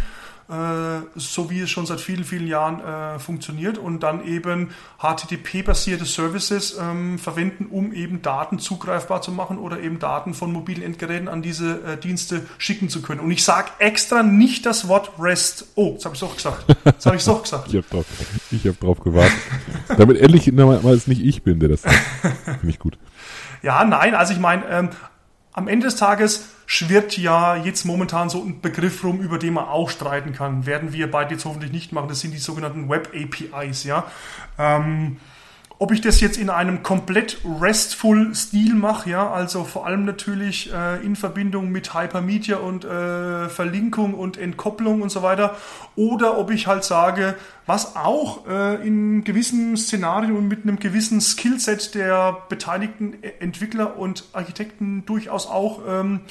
[1.16, 6.78] so wie es schon seit vielen, vielen Jahren äh, funktioniert und dann eben HTTP-basierte Services
[6.80, 11.42] ähm, verwenden, um eben Daten zugreifbar zu machen oder eben Daten von mobilen Endgeräten an
[11.42, 13.22] diese äh, Dienste schicken zu können.
[13.22, 15.66] Und ich sage extra nicht das Wort REST.
[15.76, 16.66] Oh, jetzt habe ich auch gesagt.
[16.86, 17.68] Jetzt habe ich auch gesagt.
[17.70, 18.06] Ich habe drauf,
[18.52, 19.34] ich hab drauf gewartet.
[19.98, 21.96] Damit endlich mal es nicht ich bin, der das sagt.
[22.44, 22.98] Finde ich gut.
[23.64, 24.90] Ja, nein, also ich meine, ähm,
[25.54, 29.66] am Ende des Tages schwirrt ja jetzt momentan so ein Begriff rum, über den man
[29.66, 30.66] auch streiten kann.
[30.66, 32.10] Werden wir beide jetzt hoffentlich nicht machen.
[32.10, 34.06] Das sind die sogenannten Web APIs, ja.
[34.58, 35.18] Ähm,
[35.84, 40.72] ob ich das jetzt in einem komplett restful Stil mache, ja, also vor allem natürlich
[40.72, 45.58] äh, in Verbindung mit Hypermedia und äh, Verlinkung und Entkopplung und so weiter,
[45.98, 51.20] oder ob ich halt sage, was auch äh, in gewissen Szenarien und mit einem gewissen
[51.20, 56.22] Skillset der beteiligten Entwickler und Architekten durchaus auch ähm,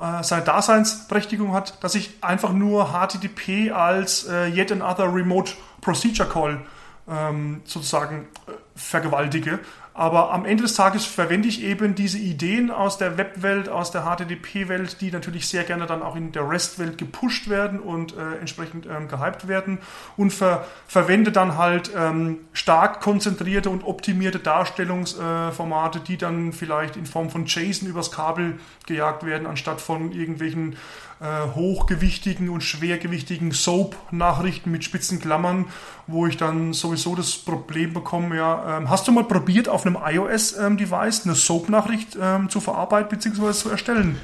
[0.00, 6.28] äh, seine Daseinsberechtigung hat, dass ich einfach nur HTTP als äh, yet another remote procedure
[6.28, 6.60] call
[7.08, 9.58] ähm, sozusagen äh, vergewaltige.
[9.96, 14.02] Aber am Ende des Tages verwende ich eben diese Ideen aus der Webwelt, aus der
[14.02, 18.84] HTTP-Welt, die natürlich sehr gerne dann auch in der REST-Welt gepusht werden und äh, entsprechend
[18.84, 19.78] ähm, gehypt werden
[20.18, 26.96] und ver verwende dann halt ähm, stark konzentrierte und optimierte Darstellungsformate, äh, die dann vielleicht
[26.96, 30.76] in Form von JSON übers Kabel gejagt werden, anstatt von irgendwelchen
[31.20, 35.66] äh, hochgewichtigen und schwergewichtigen Soap-Nachrichten mit spitzen Klammern,
[36.06, 39.96] wo ich dann sowieso das Problem bekomme, ja, ähm, hast du mal probiert, auf einem
[39.96, 43.52] iOS-Device eine Soap-Nachricht ähm, zu verarbeiten bzw.
[43.52, 44.16] zu erstellen?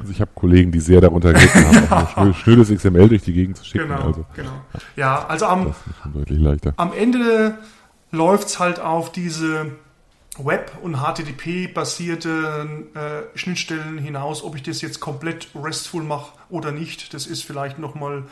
[0.00, 2.22] Also ich habe Kollegen, die sehr darunter gelitten haben, ja.
[2.22, 3.88] ein schnödes XML durch die Gegend zu schicken.
[3.88, 4.50] Genau, also, genau.
[4.96, 5.74] Ja, also am,
[6.76, 7.58] am Ende
[8.10, 9.72] läuft's halt auf diese
[10.38, 14.42] Web- und HTTP-basierte äh, Schnittstellen hinaus.
[14.42, 18.24] Ob ich das jetzt komplett RESTful mache oder nicht, das ist vielleicht nochmal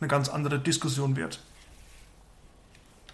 [0.00, 1.40] eine ganz andere Diskussion wert.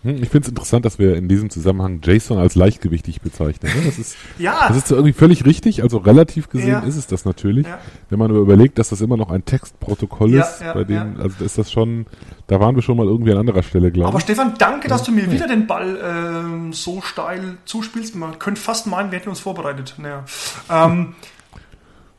[0.03, 3.73] Hm, ich finde es interessant, dass wir in diesem Zusammenhang JSON als leichtgewichtig bezeichnen.
[3.75, 3.83] Ne?
[3.87, 4.67] Das ist, ja.
[4.69, 5.83] das ist so irgendwie völlig richtig.
[5.83, 6.79] Also relativ gesehen Ja.
[6.81, 7.67] ist es das natürlich.
[7.67, 7.79] Ja.
[8.11, 11.59] Wenn man aber überlegt, dass das immer noch ein Textprotokoll ist, bei dem, also ist
[11.59, 12.07] das schon,
[12.49, 14.25] da waren wir schon mal irgendwie an anderer Stelle, glaube Aber ich.
[14.25, 18.17] Stefan, danke, dass du mir wieder den Ball ähm, so steil zuspielst.
[18.17, 19.95] Man könnte fast meinen, wir hätten uns vorbereitet.
[19.99, 20.25] Naja.
[20.69, 21.15] Ähm,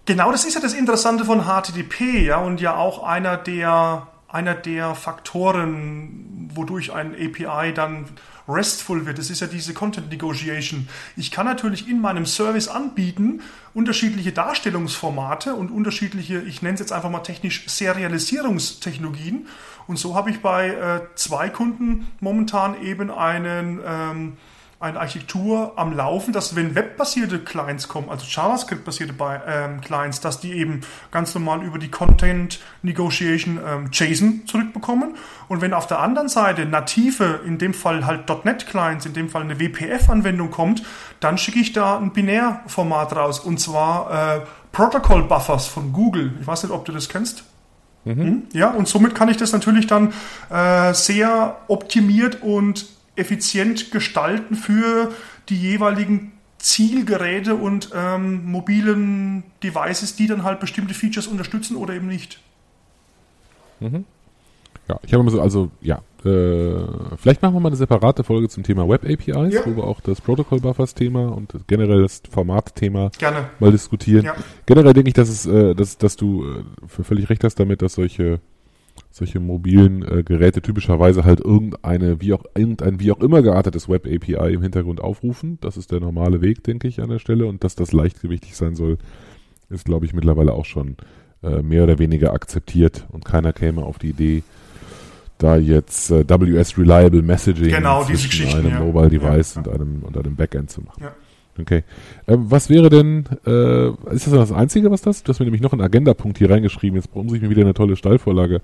[0.05, 4.55] genau das ist ja das Interessante von HTTP, ja, und ja auch einer der, einer
[4.55, 8.05] der Faktoren, wodurch ein API dann
[8.47, 9.19] RESTful wird.
[9.19, 10.89] Das ist ja diese Content Negotiation.
[11.15, 13.41] Ich kann natürlich in meinem Service anbieten,
[13.73, 19.47] unterschiedliche Darstellungsformate und unterschiedliche, ich nenne es jetzt einfach mal technisch, Serialisierungstechnologien.
[19.87, 24.37] Und so habe ich bei äh, zwei Kunden momentan eben einen, ähm,
[24.83, 29.13] eine Architektur am Laufen, dass wenn webbasierte Clients kommen, also JavaScript-basierte
[29.47, 35.15] ähm, Clients, dass die eben ganz normal über die Content Negotiation ähm, JSON zurückbekommen.
[35.47, 39.29] Und wenn auf der anderen Seite native, in dem Fall halt .NET Clients, in dem
[39.29, 40.83] Fall eine WPF-Anwendung kommt,
[41.21, 44.41] dann schicke ich da ein Binärformat raus und zwar äh,
[44.73, 46.33] Protocol Buffers von Google.
[46.41, 47.45] Ich weiß nicht, ob du das kennst.
[48.03, 48.43] Mhm.
[48.51, 50.13] Ja, und somit kann ich das natürlich dann
[50.49, 55.11] äh, sehr optimiert und effizient gestalten für
[55.49, 62.07] die jeweiligen Zielgeräte und ähm, mobilen Devices, die dann halt bestimmte Features unterstützen oder eben
[62.07, 62.39] nicht.
[63.81, 66.85] Ja, ich habe immer so, also ja, äh,
[67.17, 69.65] vielleicht machen wir mal eine separate Folge zum Thema Web APIs, Ja.
[69.65, 73.49] wo wir auch das Protocol Buffers Thema und generell das Formatthema Gerne.
[73.59, 74.25] mal diskutieren.
[74.25, 74.35] Ja.
[74.65, 77.93] Generell denke ich, dass es, äh, dass, dass du äh, völlig recht hast damit, dass
[77.95, 78.39] solche
[79.11, 84.07] solche mobilen äh, Geräte typischerweise halt irgendeine, wie auch, irgendein wie auch immer geartetes Web
[84.07, 85.57] API im Hintergrund aufrufen.
[85.61, 87.45] Das ist der normale Weg, denke ich, an der Stelle.
[87.45, 88.97] Und dass das leichtgewichtig sein soll,
[89.69, 90.97] ist, glaube ich, mittlerweile auch schon
[91.43, 93.05] äh, mehr oder weniger akzeptiert.
[93.11, 94.43] Und keiner käme auf die Idee,
[95.37, 98.79] da jetzt äh, WS Reliable Messaging Genau, zwischen einem ja.
[98.79, 99.61] Mobile Device Ja.
[99.61, 101.03] und einem und einem Backend zu machen.
[101.03, 101.13] Ja.
[101.59, 101.83] Okay.
[102.27, 105.23] Ähm, was wäre denn, äh, ist das das Einzige, was das?
[105.23, 106.99] Du hast mir nämlich noch einen Agendapunkt hier reingeschrieben.
[106.99, 108.61] Jetzt muss ich mir wieder eine tolle Steilvorlage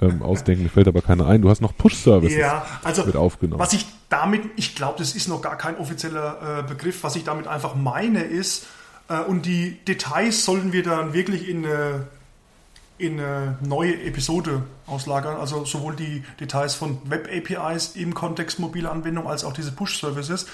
[0.00, 0.62] ähm, ausdenken.
[0.62, 1.42] Mir fällt aber keine ein.
[1.42, 3.60] Du hast noch Push-Services Ja, also mit aufgenommen.
[3.60, 7.24] was ich damit, ich glaube, das ist noch gar kein offizieller äh, Begriff, was ich
[7.24, 8.66] damit einfach meine ist,
[9.08, 12.06] äh, und die Details sollten wir dann wirklich in eine,
[13.00, 19.28] in eine neue Episode auslagern, also sowohl die Details von Web-APIs im Kontext mobile Anwendung
[19.28, 20.46] als auch diese Push-Services.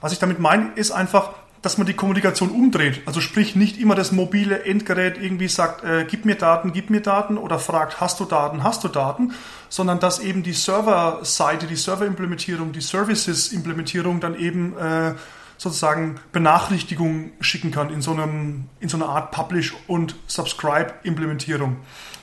[0.00, 1.30] Was ich damit meine, ist einfach,
[1.64, 3.00] dass man die Kommunikation umdreht.
[3.06, 7.00] Also sprich nicht immer das mobile Endgerät irgendwie sagt, äh, gib mir Daten, gib mir
[7.00, 9.32] Daten oder fragt, hast du Daten, hast du Daten,
[9.70, 15.14] sondern dass eben die Server-Seite, die Server-Implementierung, die Services-Implementierung dann eben äh,
[15.56, 21.76] sozusagen Benachrichtigungen schicken kann in so, einem, in so einer Art Publish- und Subscribe-Implementierung.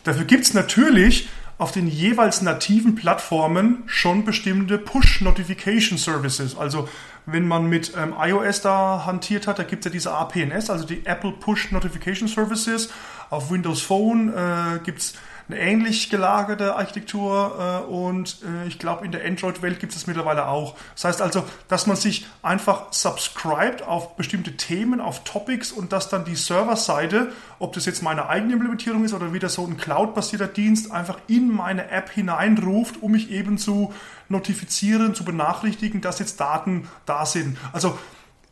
[0.03, 6.57] Dafür gibt es natürlich auf den jeweils nativen Plattformen schon bestimmte Push-Notification-Services.
[6.57, 6.89] Also
[7.27, 10.85] wenn man mit ähm, iOS da hantiert hat, da gibt es ja diese APNS, also
[10.85, 12.89] die Apple Push Notification Services.
[13.29, 15.13] Auf Windows Phone äh, gibt es
[15.47, 20.47] eine ähnlich gelagerte Architektur äh, und äh, ich glaube, in der Android-Welt gibt es mittlerweile
[20.47, 20.75] auch.
[20.95, 26.09] Das heißt also, dass man sich einfach subscribt auf bestimmte Themen, auf Topics und dass
[26.09, 30.47] dann die Serverseite, ob das jetzt meine eigene Implementierung ist oder wieder so ein Cloud-basierter
[30.47, 33.93] Dienst, einfach in meine App hineinruft, um mich eben zu
[34.29, 37.57] notifizieren, zu benachrichtigen, dass jetzt Daten da sind.
[37.73, 37.97] Also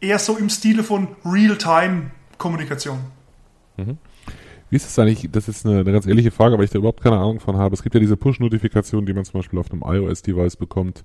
[0.02, 3.00] eher so im Stile von Real-Time-Kommunikation.
[3.78, 3.98] Mhm.
[4.70, 7.02] Wie ist es eigentlich, das ist eine, eine, ganz ehrliche Frage, weil ich da überhaupt
[7.02, 7.74] keine Ahnung von habe.
[7.74, 11.04] Es gibt ja diese Push-Notifikationen, die man zum Beispiel auf einem iOS-Device bekommt,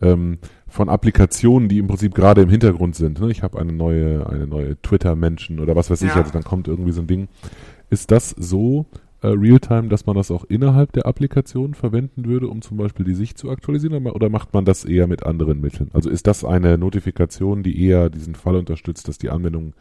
[0.00, 3.20] ähm, von Applikationen, die im Prinzip gerade im Hintergrund sind.
[3.20, 3.30] Ne?
[3.30, 6.08] Ich habe eine neue, eine neue Twitter-Menschen oder was weiß ja.
[6.08, 7.28] ich, also dann kommt irgendwie so ein Ding.
[7.90, 8.86] Ist das so
[9.22, 13.14] äh, Realtime, dass man das auch innerhalb der Applikation verwenden würde, um zum Beispiel die
[13.14, 15.90] Sicht zu aktualisieren, oder macht man das eher mit anderen Mitteln?
[15.92, 19.74] Also ist das eine Notifikation, die eher diesen Fall unterstützt, dass die Anwendung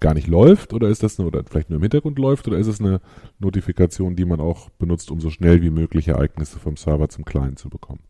[0.00, 2.66] gar nicht läuft oder ist das eine, oder vielleicht nur im Hintergrund läuft oder ist
[2.66, 3.00] es eine
[3.38, 7.58] Notifikation, die man auch benutzt, um so schnell wie möglich Ereignisse vom Server zum Client
[7.58, 8.00] zu bekommen?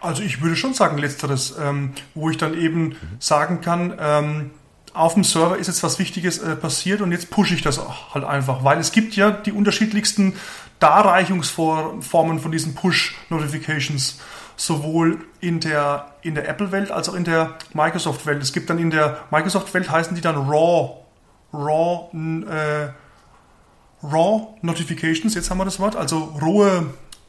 [0.00, 2.96] Also ich würde schon sagen letzteres, ähm, wo ich dann eben mhm.
[3.20, 4.50] sagen kann, ähm,
[4.94, 7.80] auf dem Server ist jetzt was Wichtiges äh, passiert und jetzt pushe ich das
[8.12, 10.34] halt einfach, weil es gibt ja die unterschiedlichsten
[10.80, 14.18] Darreichungsformen von diesen Push-Notifications,
[14.56, 18.42] sowohl in der, in der Apple-Welt als auch in der Microsoft-Welt.
[18.42, 21.01] Es gibt dann in der Microsoft-Welt heißen die dann RAW
[21.52, 22.88] Raw, äh,
[24.04, 26.86] Raw Notifications, jetzt haben wir das Wort, also rohe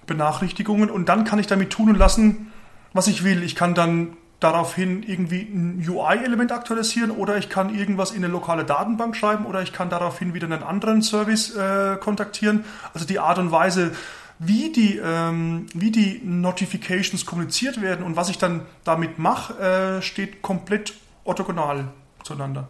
[0.07, 2.51] Benachrichtigungen und dann kann ich damit tun und lassen,
[2.93, 3.43] was ich will.
[3.43, 8.65] Ich kann dann daraufhin irgendwie ein UI-Element aktualisieren oder ich kann irgendwas in eine lokale
[8.65, 12.65] Datenbank schreiben oder ich kann daraufhin wieder einen anderen Service äh, kontaktieren.
[12.93, 13.91] Also die Art und Weise,
[14.39, 20.01] wie die, ähm, wie die Notifications kommuniziert werden und was ich dann damit mache, äh,
[20.01, 20.93] steht komplett
[21.23, 21.87] orthogonal
[22.23, 22.67] zueinander.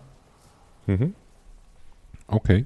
[0.85, 1.15] Mhm.
[2.27, 2.65] Okay.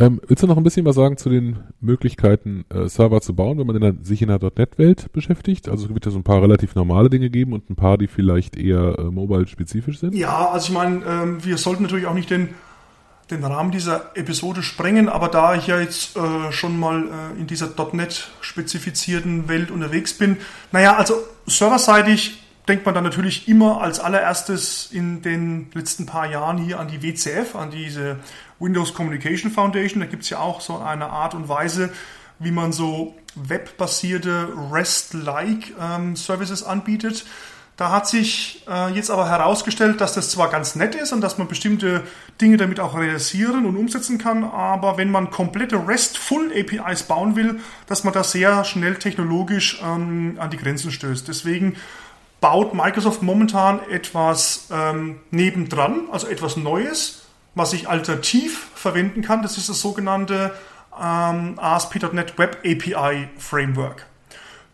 [0.00, 3.58] Ähm, willst du noch ein bisschen was sagen zu den Möglichkeiten, äh, Server zu bauen,
[3.58, 5.68] wenn man in der, sich in der .NET-Welt beschäftigt?
[5.68, 8.06] Also es wird ja so ein paar relativ normale Dinge geben und ein paar, die
[8.06, 10.14] vielleicht eher äh, mobile-spezifisch sind.
[10.14, 12.50] Ja, also ich meine, ähm, wir sollten natürlich auch nicht den,
[13.32, 17.48] den Rahmen dieser Episode sprengen, aber da ich ja jetzt äh, schon mal äh, in
[17.48, 20.36] dieser .NET-spezifizierten Welt unterwegs bin,
[20.70, 21.14] naja, also
[21.46, 22.38] serverseitig
[22.68, 27.02] denkt man dann natürlich immer als allererstes in den letzten paar Jahren hier an die
[27.02, 28.16] WCF, an diese
[28.58, 30.00] Windows Communication Foundation.
[30.00, 31.90] Da gibt es ja auch so eine Art und Weise,
[32.38, 37.24] wie man so webbasierte REST-like ähm, Services anbietet.
[37.78, 41.38] Da hat sich äh, jetzt aber herausgestellt, dass das zwar ganz nett ist und dass
[41.38, 42.02] man bestimmte
[42.40, 47.60] Dinge damit auch realisieren und umsetzen kann, aber wenn man komplette RESTful APIs bauen will,
[47.86, 51.28] dass man da sehr schnell technologisch ähm, an die Grenzen stößt.
[51.28, 51.76] Deswegen
[52.40, 57.17] baut Microsoft momentan etwas ähm, nebendran, also etwas Neues,
[57.58, 59.42] was ich alternativ verwenden kann.
[59.42, 60.54] Das ist das sogenannte
[60.98, 64.06] ähm, ASP.NET Web API Framework.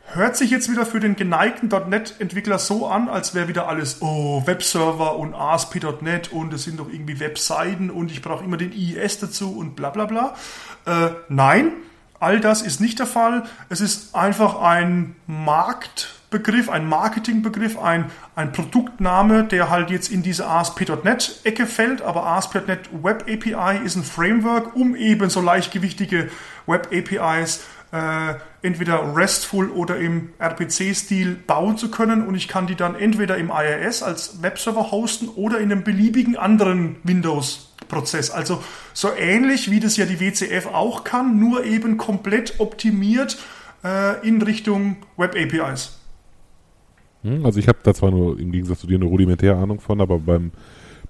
[0.07, 4.47] Hört sich jetzt wieder für den geneigten .NET-Entwickler so an, als wäre wieder alles, oh,
[4.47, 9.21] Webserver und ASP.NET und es sind doch irgendwie Webseiten und ich brauche immer den IIS
[9.21, 10.37] dazu und bla bla bla.
[10.87, 11.73] Äh, nein,
[12.25, 13.43] all das ist nicht der Fall.
[13.69, 20.23] Es ist einfach ein Markt, Begriff, ein Marketingbegriff, ein, ein Produktname, der halt jetzt in
[20.23, 26.31] diese ASP.NET-Ecke fällt, aber ASP.NET Web API ist ein Framework, um eben so leichtgewichtige
[26.67, 27.63] Web APIs
[27.93, 33.37] äh, entweder RESTful oder im RPC-Stil bauen zu können und ich kann die dann entweder
[33.37, 36.97] im IIS als Webserver hosten oder in einem beliebigen anderen
[37.85, 38.31] Windows-Prozess.
[38.31, 38.63] Also
[38.93, 43.39] so ähnlich wie das ja die WCF auch kann, nur eben komplett optimiert
[43.83, 45.99] äh, in Richtung Web APIs.
[47.23, 50.01] Hm, also ich habe da zwar nur im Gegensatz zu dir eine rudimentäre Ahnung von,
[50.01, 50.53] aber beim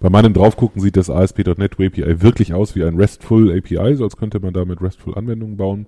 [0.00, 4.16] bei meinem Draufgucken sieht das ASP.NET API wirklich aus wie ein RESTful API, so als
[4.16, 5.86] könnte man damit RESTful Anwendungen bauen.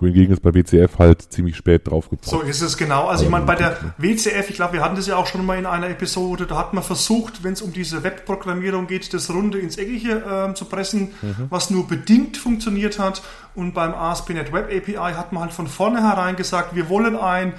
[0.00, 2.24] Wohingegen es bei WCF halt ziemlich spät drauf gibt.
[2.24, 3.08] So ist es genau.
[3.08, 5.58] Also ich meine, bei der WCF, ich glaube, wir hatten das ja auch schon mal
[5.58, 9.58] in einer Episode, da hat man versucht, wenn es um diese Webprogrammierung geht, das Runde
[9.58, 11.46] ins Eckige äh, zu pressen, mhm.
[11.50, 13.22] was nur bedingt funktioniert hat.
[13.54, 17.54] Und beim ASP.NET Web API hat man halt von vornherein gesagt, wir wollen ein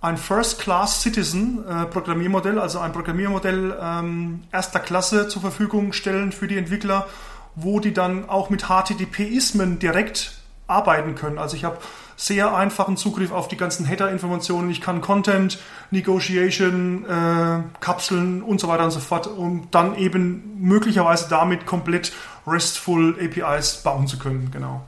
[0.00, 7.06] ein First-Class-Citizen-Programmiermodell, äh, also ein Programmiermodell ähm, erster Klasse zur Verfügung stellen für die Entwickler,
[7.54, 10.35] wo die dann auch mit HTTP-Ismen direkt
[10.66, 11.38] arbeiten können.
[11.38, 11.78] Also ich habe
[12.16, 14.70] sehr einfachen Zugriff auf die ganzen Header-Informationen.
[14.70, 15.58] Ich kann Content,
[15.90, 22.12] Negotiation, äh, Kapseln und so weiter und so fort, um dann eben möglicherweise damit komplett
[22.46, 24.50] RESTful APIs bauen zu können.
[24.50, 24.82] Genau.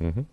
[0.00, 0.26] Mhm.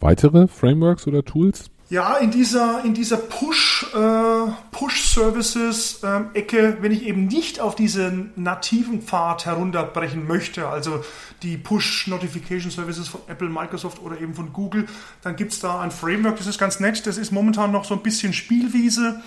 [0.00, 1.70] Weitere Frameworks oder Tools?
[1.90, 8.32] Ja, in dieser, in dieser Push, äh, Push-Services-Ecke, ähm, wenn ich eben nicht auf diesen
[8.36, 11.04] nativen Pfad herunterbrechen möchte, also
[11.42, 14.86] die Push-Notification-Services von Apple, Microsoft oder eben von Google,
[15.20, 17.92] dann gibt es da ein Framework, das ist ganz nett, das ist momentan noch so
[17.94, 19.20] ein bisschen Spielwiese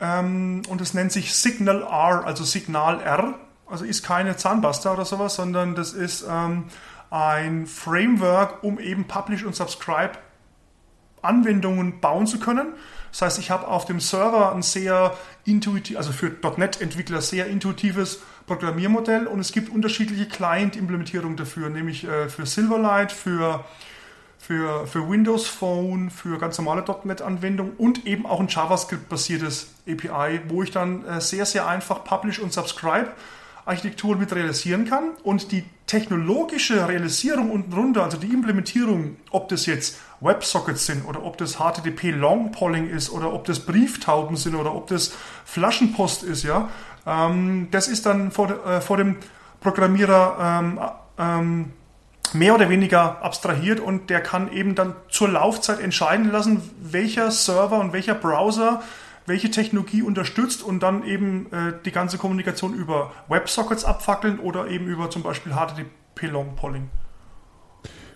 [0.00, 3.38] ähm, und es nennt sich Signal R, also Signal R,
[3.68, 6.64] also ist keine Zahnpasta oder sowas, sondern das ist ähm,
[7.10, 10.18] ein Framework, um eben Publish und Subscribe
[11.24, 12.74] Anwendungen bauen zu können.
[13.10, 18.20] Das heißt, ich habe auf dem Server ein sehr intuitiv, also für .NET-Entwickler sehr intuitives
[18.46, 23.64] Programmiermodell und es gibt unterschiedliche Client-Implementierungen dafür, nämlich äh, für Silverlight, für,
[24.38, 30.62] für, für Windows Phone, für ganz normale .NET-Anwendungen und eben auch ein JavaScript-basiertes API, wo
[30.62, 33.12] ich dann äh, sehr, sehr einfach Publish und Subscribe
[33.66, 39.66] Architektur mit realisieren kann und die technologische Realisierung unten drunter, also die Implementierung, ob das
[39.66, 44.54] jetzt WebSockets sind oder ob das HTTP Long Polling ist oder ob das Brieftauben sind
[44.54, 45.12] oder ob das
[45.44, 46.68] Flaschenpost ist, ja,
[47.06, 49.16] ähm, das ist dann vor, äh, vor dem
[49.60, 50.80] Programmierer ähm,
[51.18, 51.72] ähm,
[52.32, 57.78] mehr oder weniger abstrahiert und der kann eben dann zur Laufzeit entscheiden lassen, welcher Server
[57.78, 58.82] und welcher Browser
[59.26, 64.86] welche Technologie unterstützt und dann eben äh, die ganze Kommunikation über WebSockets abfackeln oder eben
[64.86, 66.90] über zum Beispiel HTTP Long Polling.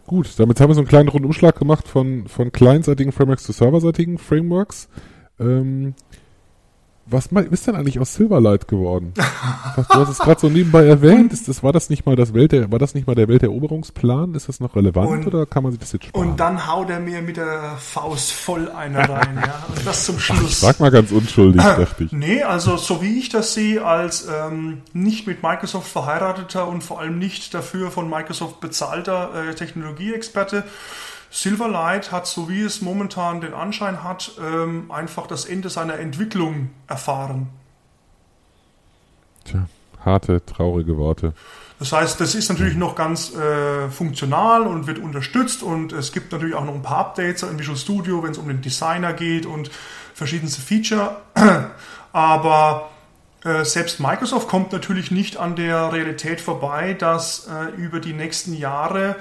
[0.09, 4.17] Gut, damit haben wir so einen kleinen Rundumschlag gemacht von, von clientseitigen Frameworks zu serverseitigen
[4.17, 4.89] Frameworks.
[5.39, 5.93] Ähm,
[7.11, 9.13] was ist denn eigentlich aus Silverlight geworden?
[9.15, 11.33] du hast es gerade so nebenbei erwähnt.
[11.33, 14.35] Ist das, war das nicht mal das Welt der, war das nicht mal der Welteroberungsplan?
[14.35, 16.31] Ist das noch relevant und, oder kann man sich das jetzt sparen?
[16.31, 19.65] Und dann haut er mir mit der Faust voll einer rein, ja.
[19.75, 20.39] Und das zum Schluss.
[20.41, 22.13] Ach, ich frag mal ganz unschuldig, dachte ich.
[22.13, 27.01] Nee, also so wie ich das sehe, als ähm, nicht mit Microsoft verheirateter und vor
[27.01, 30.65] allem nicht dafür von Microsoft bezahlter äh, Technologieexperte,
[31.31, 36.71] Silverlight hat, so wie es momentan den Anschein hat, ähm, einfach das Ende seiner Entwicklung
[36.87, 37.49] erfahren.
[39.45, 39.67] Tja,
[40.05, 41.35] harte, traurige Worte.
[41.79, 46.33] Das heißt, das ist natürlich noch ganz äh, funktional und wird unterstützt und es gibt
[46.33, 49.47] natürlich auch noch ein paar Updates in Visual Studio, wenn es um den Designer geht
[49.47, 49.71] und
[50.13, 51.19] verschiedenste Feature.
[52.13, 52.89] Aber
[53.45, 58.55] äh, selbst Microsoft kommt natürlich nicht an der Realität vorbei, dass äh, über die nächsten
[58.55, 59.15] Jahre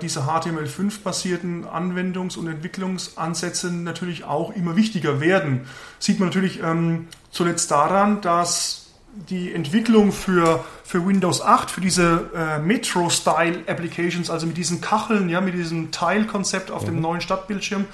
[0.00, 5.66] diese HTML5-basierten Anwendungs- und Entwicklungsansätze natürlich auch immer wichtiger werden.
[5.98, 8.88] Sieht man natürlich ähm, zuletzt daran, dass
[9.28, 15.40] die Entwicklung für, für Windows 8, für diese äh, Metro-Style-Applications, also mit diesen Kacheln, ja,
[15.40, 16.86] mit diesem Teilkonzept auf mhm.
[16.86, 17.86] dem neuen Stadtbildschirm,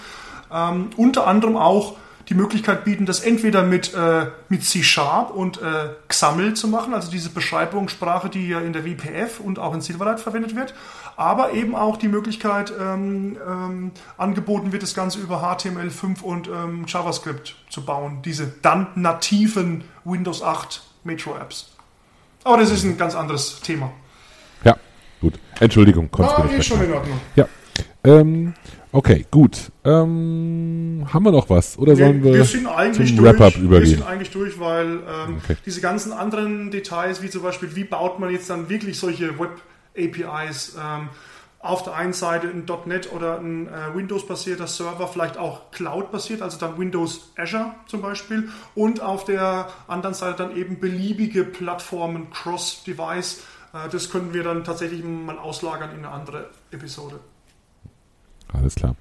[0.52, 1.96] ähm, unter anderem auch
[2.28, 7.10] die Möglichkeit bieten, das entweder mit, äh, mit C-Sharp und äh, XAML zu machen, also
[7.10, 10.74] diese Beschreibungssprache, die ja in der WPF und auch in Silverlight verwendet wird,
[11.16, 16.84] aber eben auch die Möglichkeit ähm, ähm, angeboten wird, das Ganze über HTML5 und ähm,
[16.88, 21.72] JavaScript zu bauen, diese dann nativen Windows 8 Metro-Apps.
[22.44, 23.90] Aber das ist ein ganz anderes Thema.
[24.64, 24.76] Ja,
[25.20, 25.38] gut.
[25.60, 27.20] Entschuldigung, ah, ist schon in Ordnung.
[27.36, 27.46] Ja.
[28.04, 28.54] Ähm,
[28.94, 29.72] Okay, gut.
[29.82, 31.76] Ähm, haben wir noch was?
[31.78, 33.90] Oder sollen wir, wir zum Wrap-up übergehen?
[33.90, 35.56] Wir sind eigentlich durch, weil ähm, okay.
[35.66, 40.76] diese ganzen anderen Details, wie zum Beispiel, wie baut man jetzt dann wirklich solche Web-APIs,
[40.80, 41.08] ähm,
[41.58, 46.56] auf der einen Seite ein .NET oder ein äh, Windows-basierter Server, vielleicht auch Cloud-basiert, also
[46.60, 53.42] dann Windows Azure zum Beispiel, und auf der anderen Seite dann eben beliebige Plattformen, Cross-Device.
[53.72, 57.18] Äh, das können wir dann tatsächlich mal auslagern in eine andere Episode.
[58.54, 58.96] Alles klar.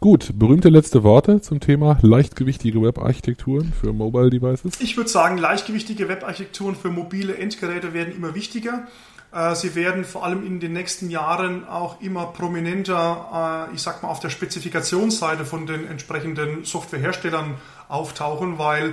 [0.00, 4.78] Gut, berühmte letzte Worte zum Thema leichtgewichtige Web-Architekturen für Mobile Devices?
[4.80, 8.86] Ich würde sagen, leichtgewichtige Web-Architekturen für mobile Endgeräte werden immer wichtiger.
[9.32, 14.02] Äh, sie werden vor allem in den nächsten Jahren auch immer prominenter, äh, ich sag
[14.02, 17.54] mal, auf der Spezifikationsseite von den entsprechenden Softwareherstellern
[17.88, 18.92] auftauchen, weil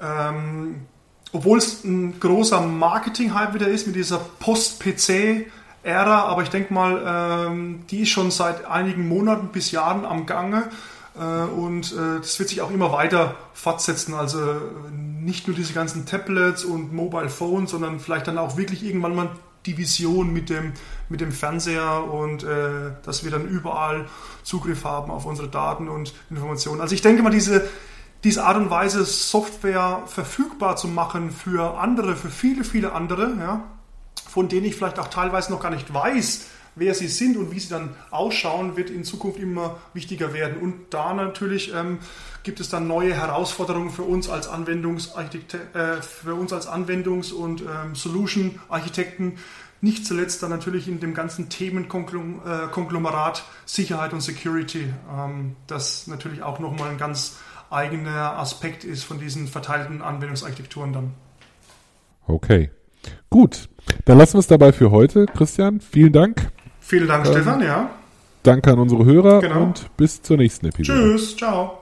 [0.00, 0.86] ähm,
[1.32, 5.44] obwohl es ein großer Marketing-Hype wieder ist mit dieser Post-PC-
[5.82, 10.26] Ära, aber ich denke mal, ähm, die ist schon seit einigen Monaten bis Jahren am
[10.26, 10.68] Gange
[11.18, 14.14] äh, und äh, das wird sich auch immer weiter fortsetzen.
[14.14, 14.38] Also
[14.92, 19.30] nicht nur diese ganzen Tablets und Mobile Phones, sondern vielleicht dann auch wirklich irgendwann mal
[19.66, 20.72] die Vision mit dem,
[21.08, 24.06] mit dem Fernseher und äh, dass wir dann überall
[24.42, 26.80] Zugriff haben auf unsere Daten und Informationen.
[26.80, 27.68] Also ich denke mal, diese,
[28.24, 33.64] diese Art und Weise, Software verfügbar zu machen für andere, für viele, viele andere, ja,
[34.30, 37.58] von denen ich vielleicht auch teilweise noch gar nicht weiß, wer sie sind und wie
[37.58, 40.60] sie dann ausschauen, wird in Zukunft immer wichtiger werden.
[40.60, 41.98] Und da natürlich ähm,
[42.44, 47.62] gibt es dann neue Herausforderungen für uns als Anwendungsarchitekt, äh, für uns als Anwendungs- und
[47.62, 49.38] ähm, Solution-Architekten.
[49.80, 56.60] Nicht zuletzt dann natürlich in dem ganzen Themenkonglomerat Sicherheit und Security, ähm, das natürlich auch
[56.60, 57.38] nochmal ein ganz
[57.70, 61.14] eigener Aspekt ist von diesen verteilten Anwendungsarchitekturen dann.
[62.26, 62.70] Okay.
[63.30, 63.69] Gut.
[64.04, 65.26] Dann lassen wir es dabei für heute.
[65.26, 66.50] Christian, vielen Dank.
[66.80, 67.90] Vielen Dank, ähm, Stefan, ja.
[68.42, 69.62] Danke an unsere Hörer genau.
[69.64, 70.98] und bis zur nächsten Episode.
[70.98, 71.80] Tschüss, ciao.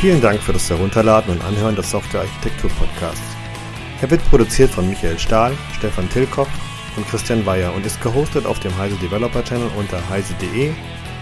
[0.00, 3.22] Vielen Dank für das Herunterladen und Anhören des Software Architektur Podcasts.
[4.02, 6.48] Er wird produziert von Michael Stahl, Stefan Tilkoff
[6.96, 10.72] und Christian Weyer und ist gehostet auf dem Heise Developer Channel unter heise.de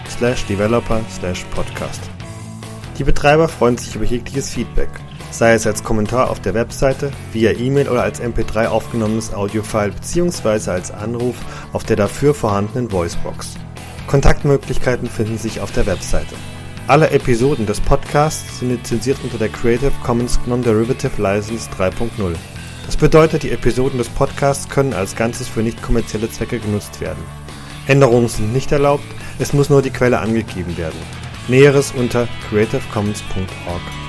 [0.09, 2.01] slash developer slash podcast.
[2.97, 4.89] Die Betreiber freuen sich über jegliches Feedback,
[5.33, 10.69] sei es als Kommentar auf der Webseite, via E-Mail oder als MP3 aufgenommenes Audiofile bzw.
[10.69, 11.35] als Anruf
[11.73, 13.55] auf der dafür vorhandenen Voicebox.
[14.07, 16.35] Kontaktmöglichkeiten finden sich auf der Webseite.
[16.87, 22.09] Alle Episoden des Podcasts sind lizenziert unter der Creative Commons Non-Derivative License 3.0.
[22.85, 27.23] Das bedeutet, die Episoden des Podcasts können als Ganzes für nicht kommerzielle Zwecke genutzt werden.
[27.87, 29.05] Änderungen sind nicht erlaubt,
[29.39, 30.99] es muss nur die Quelle angegeben werden.
[31.47, 34.02] Näheres unter creativecommons.org.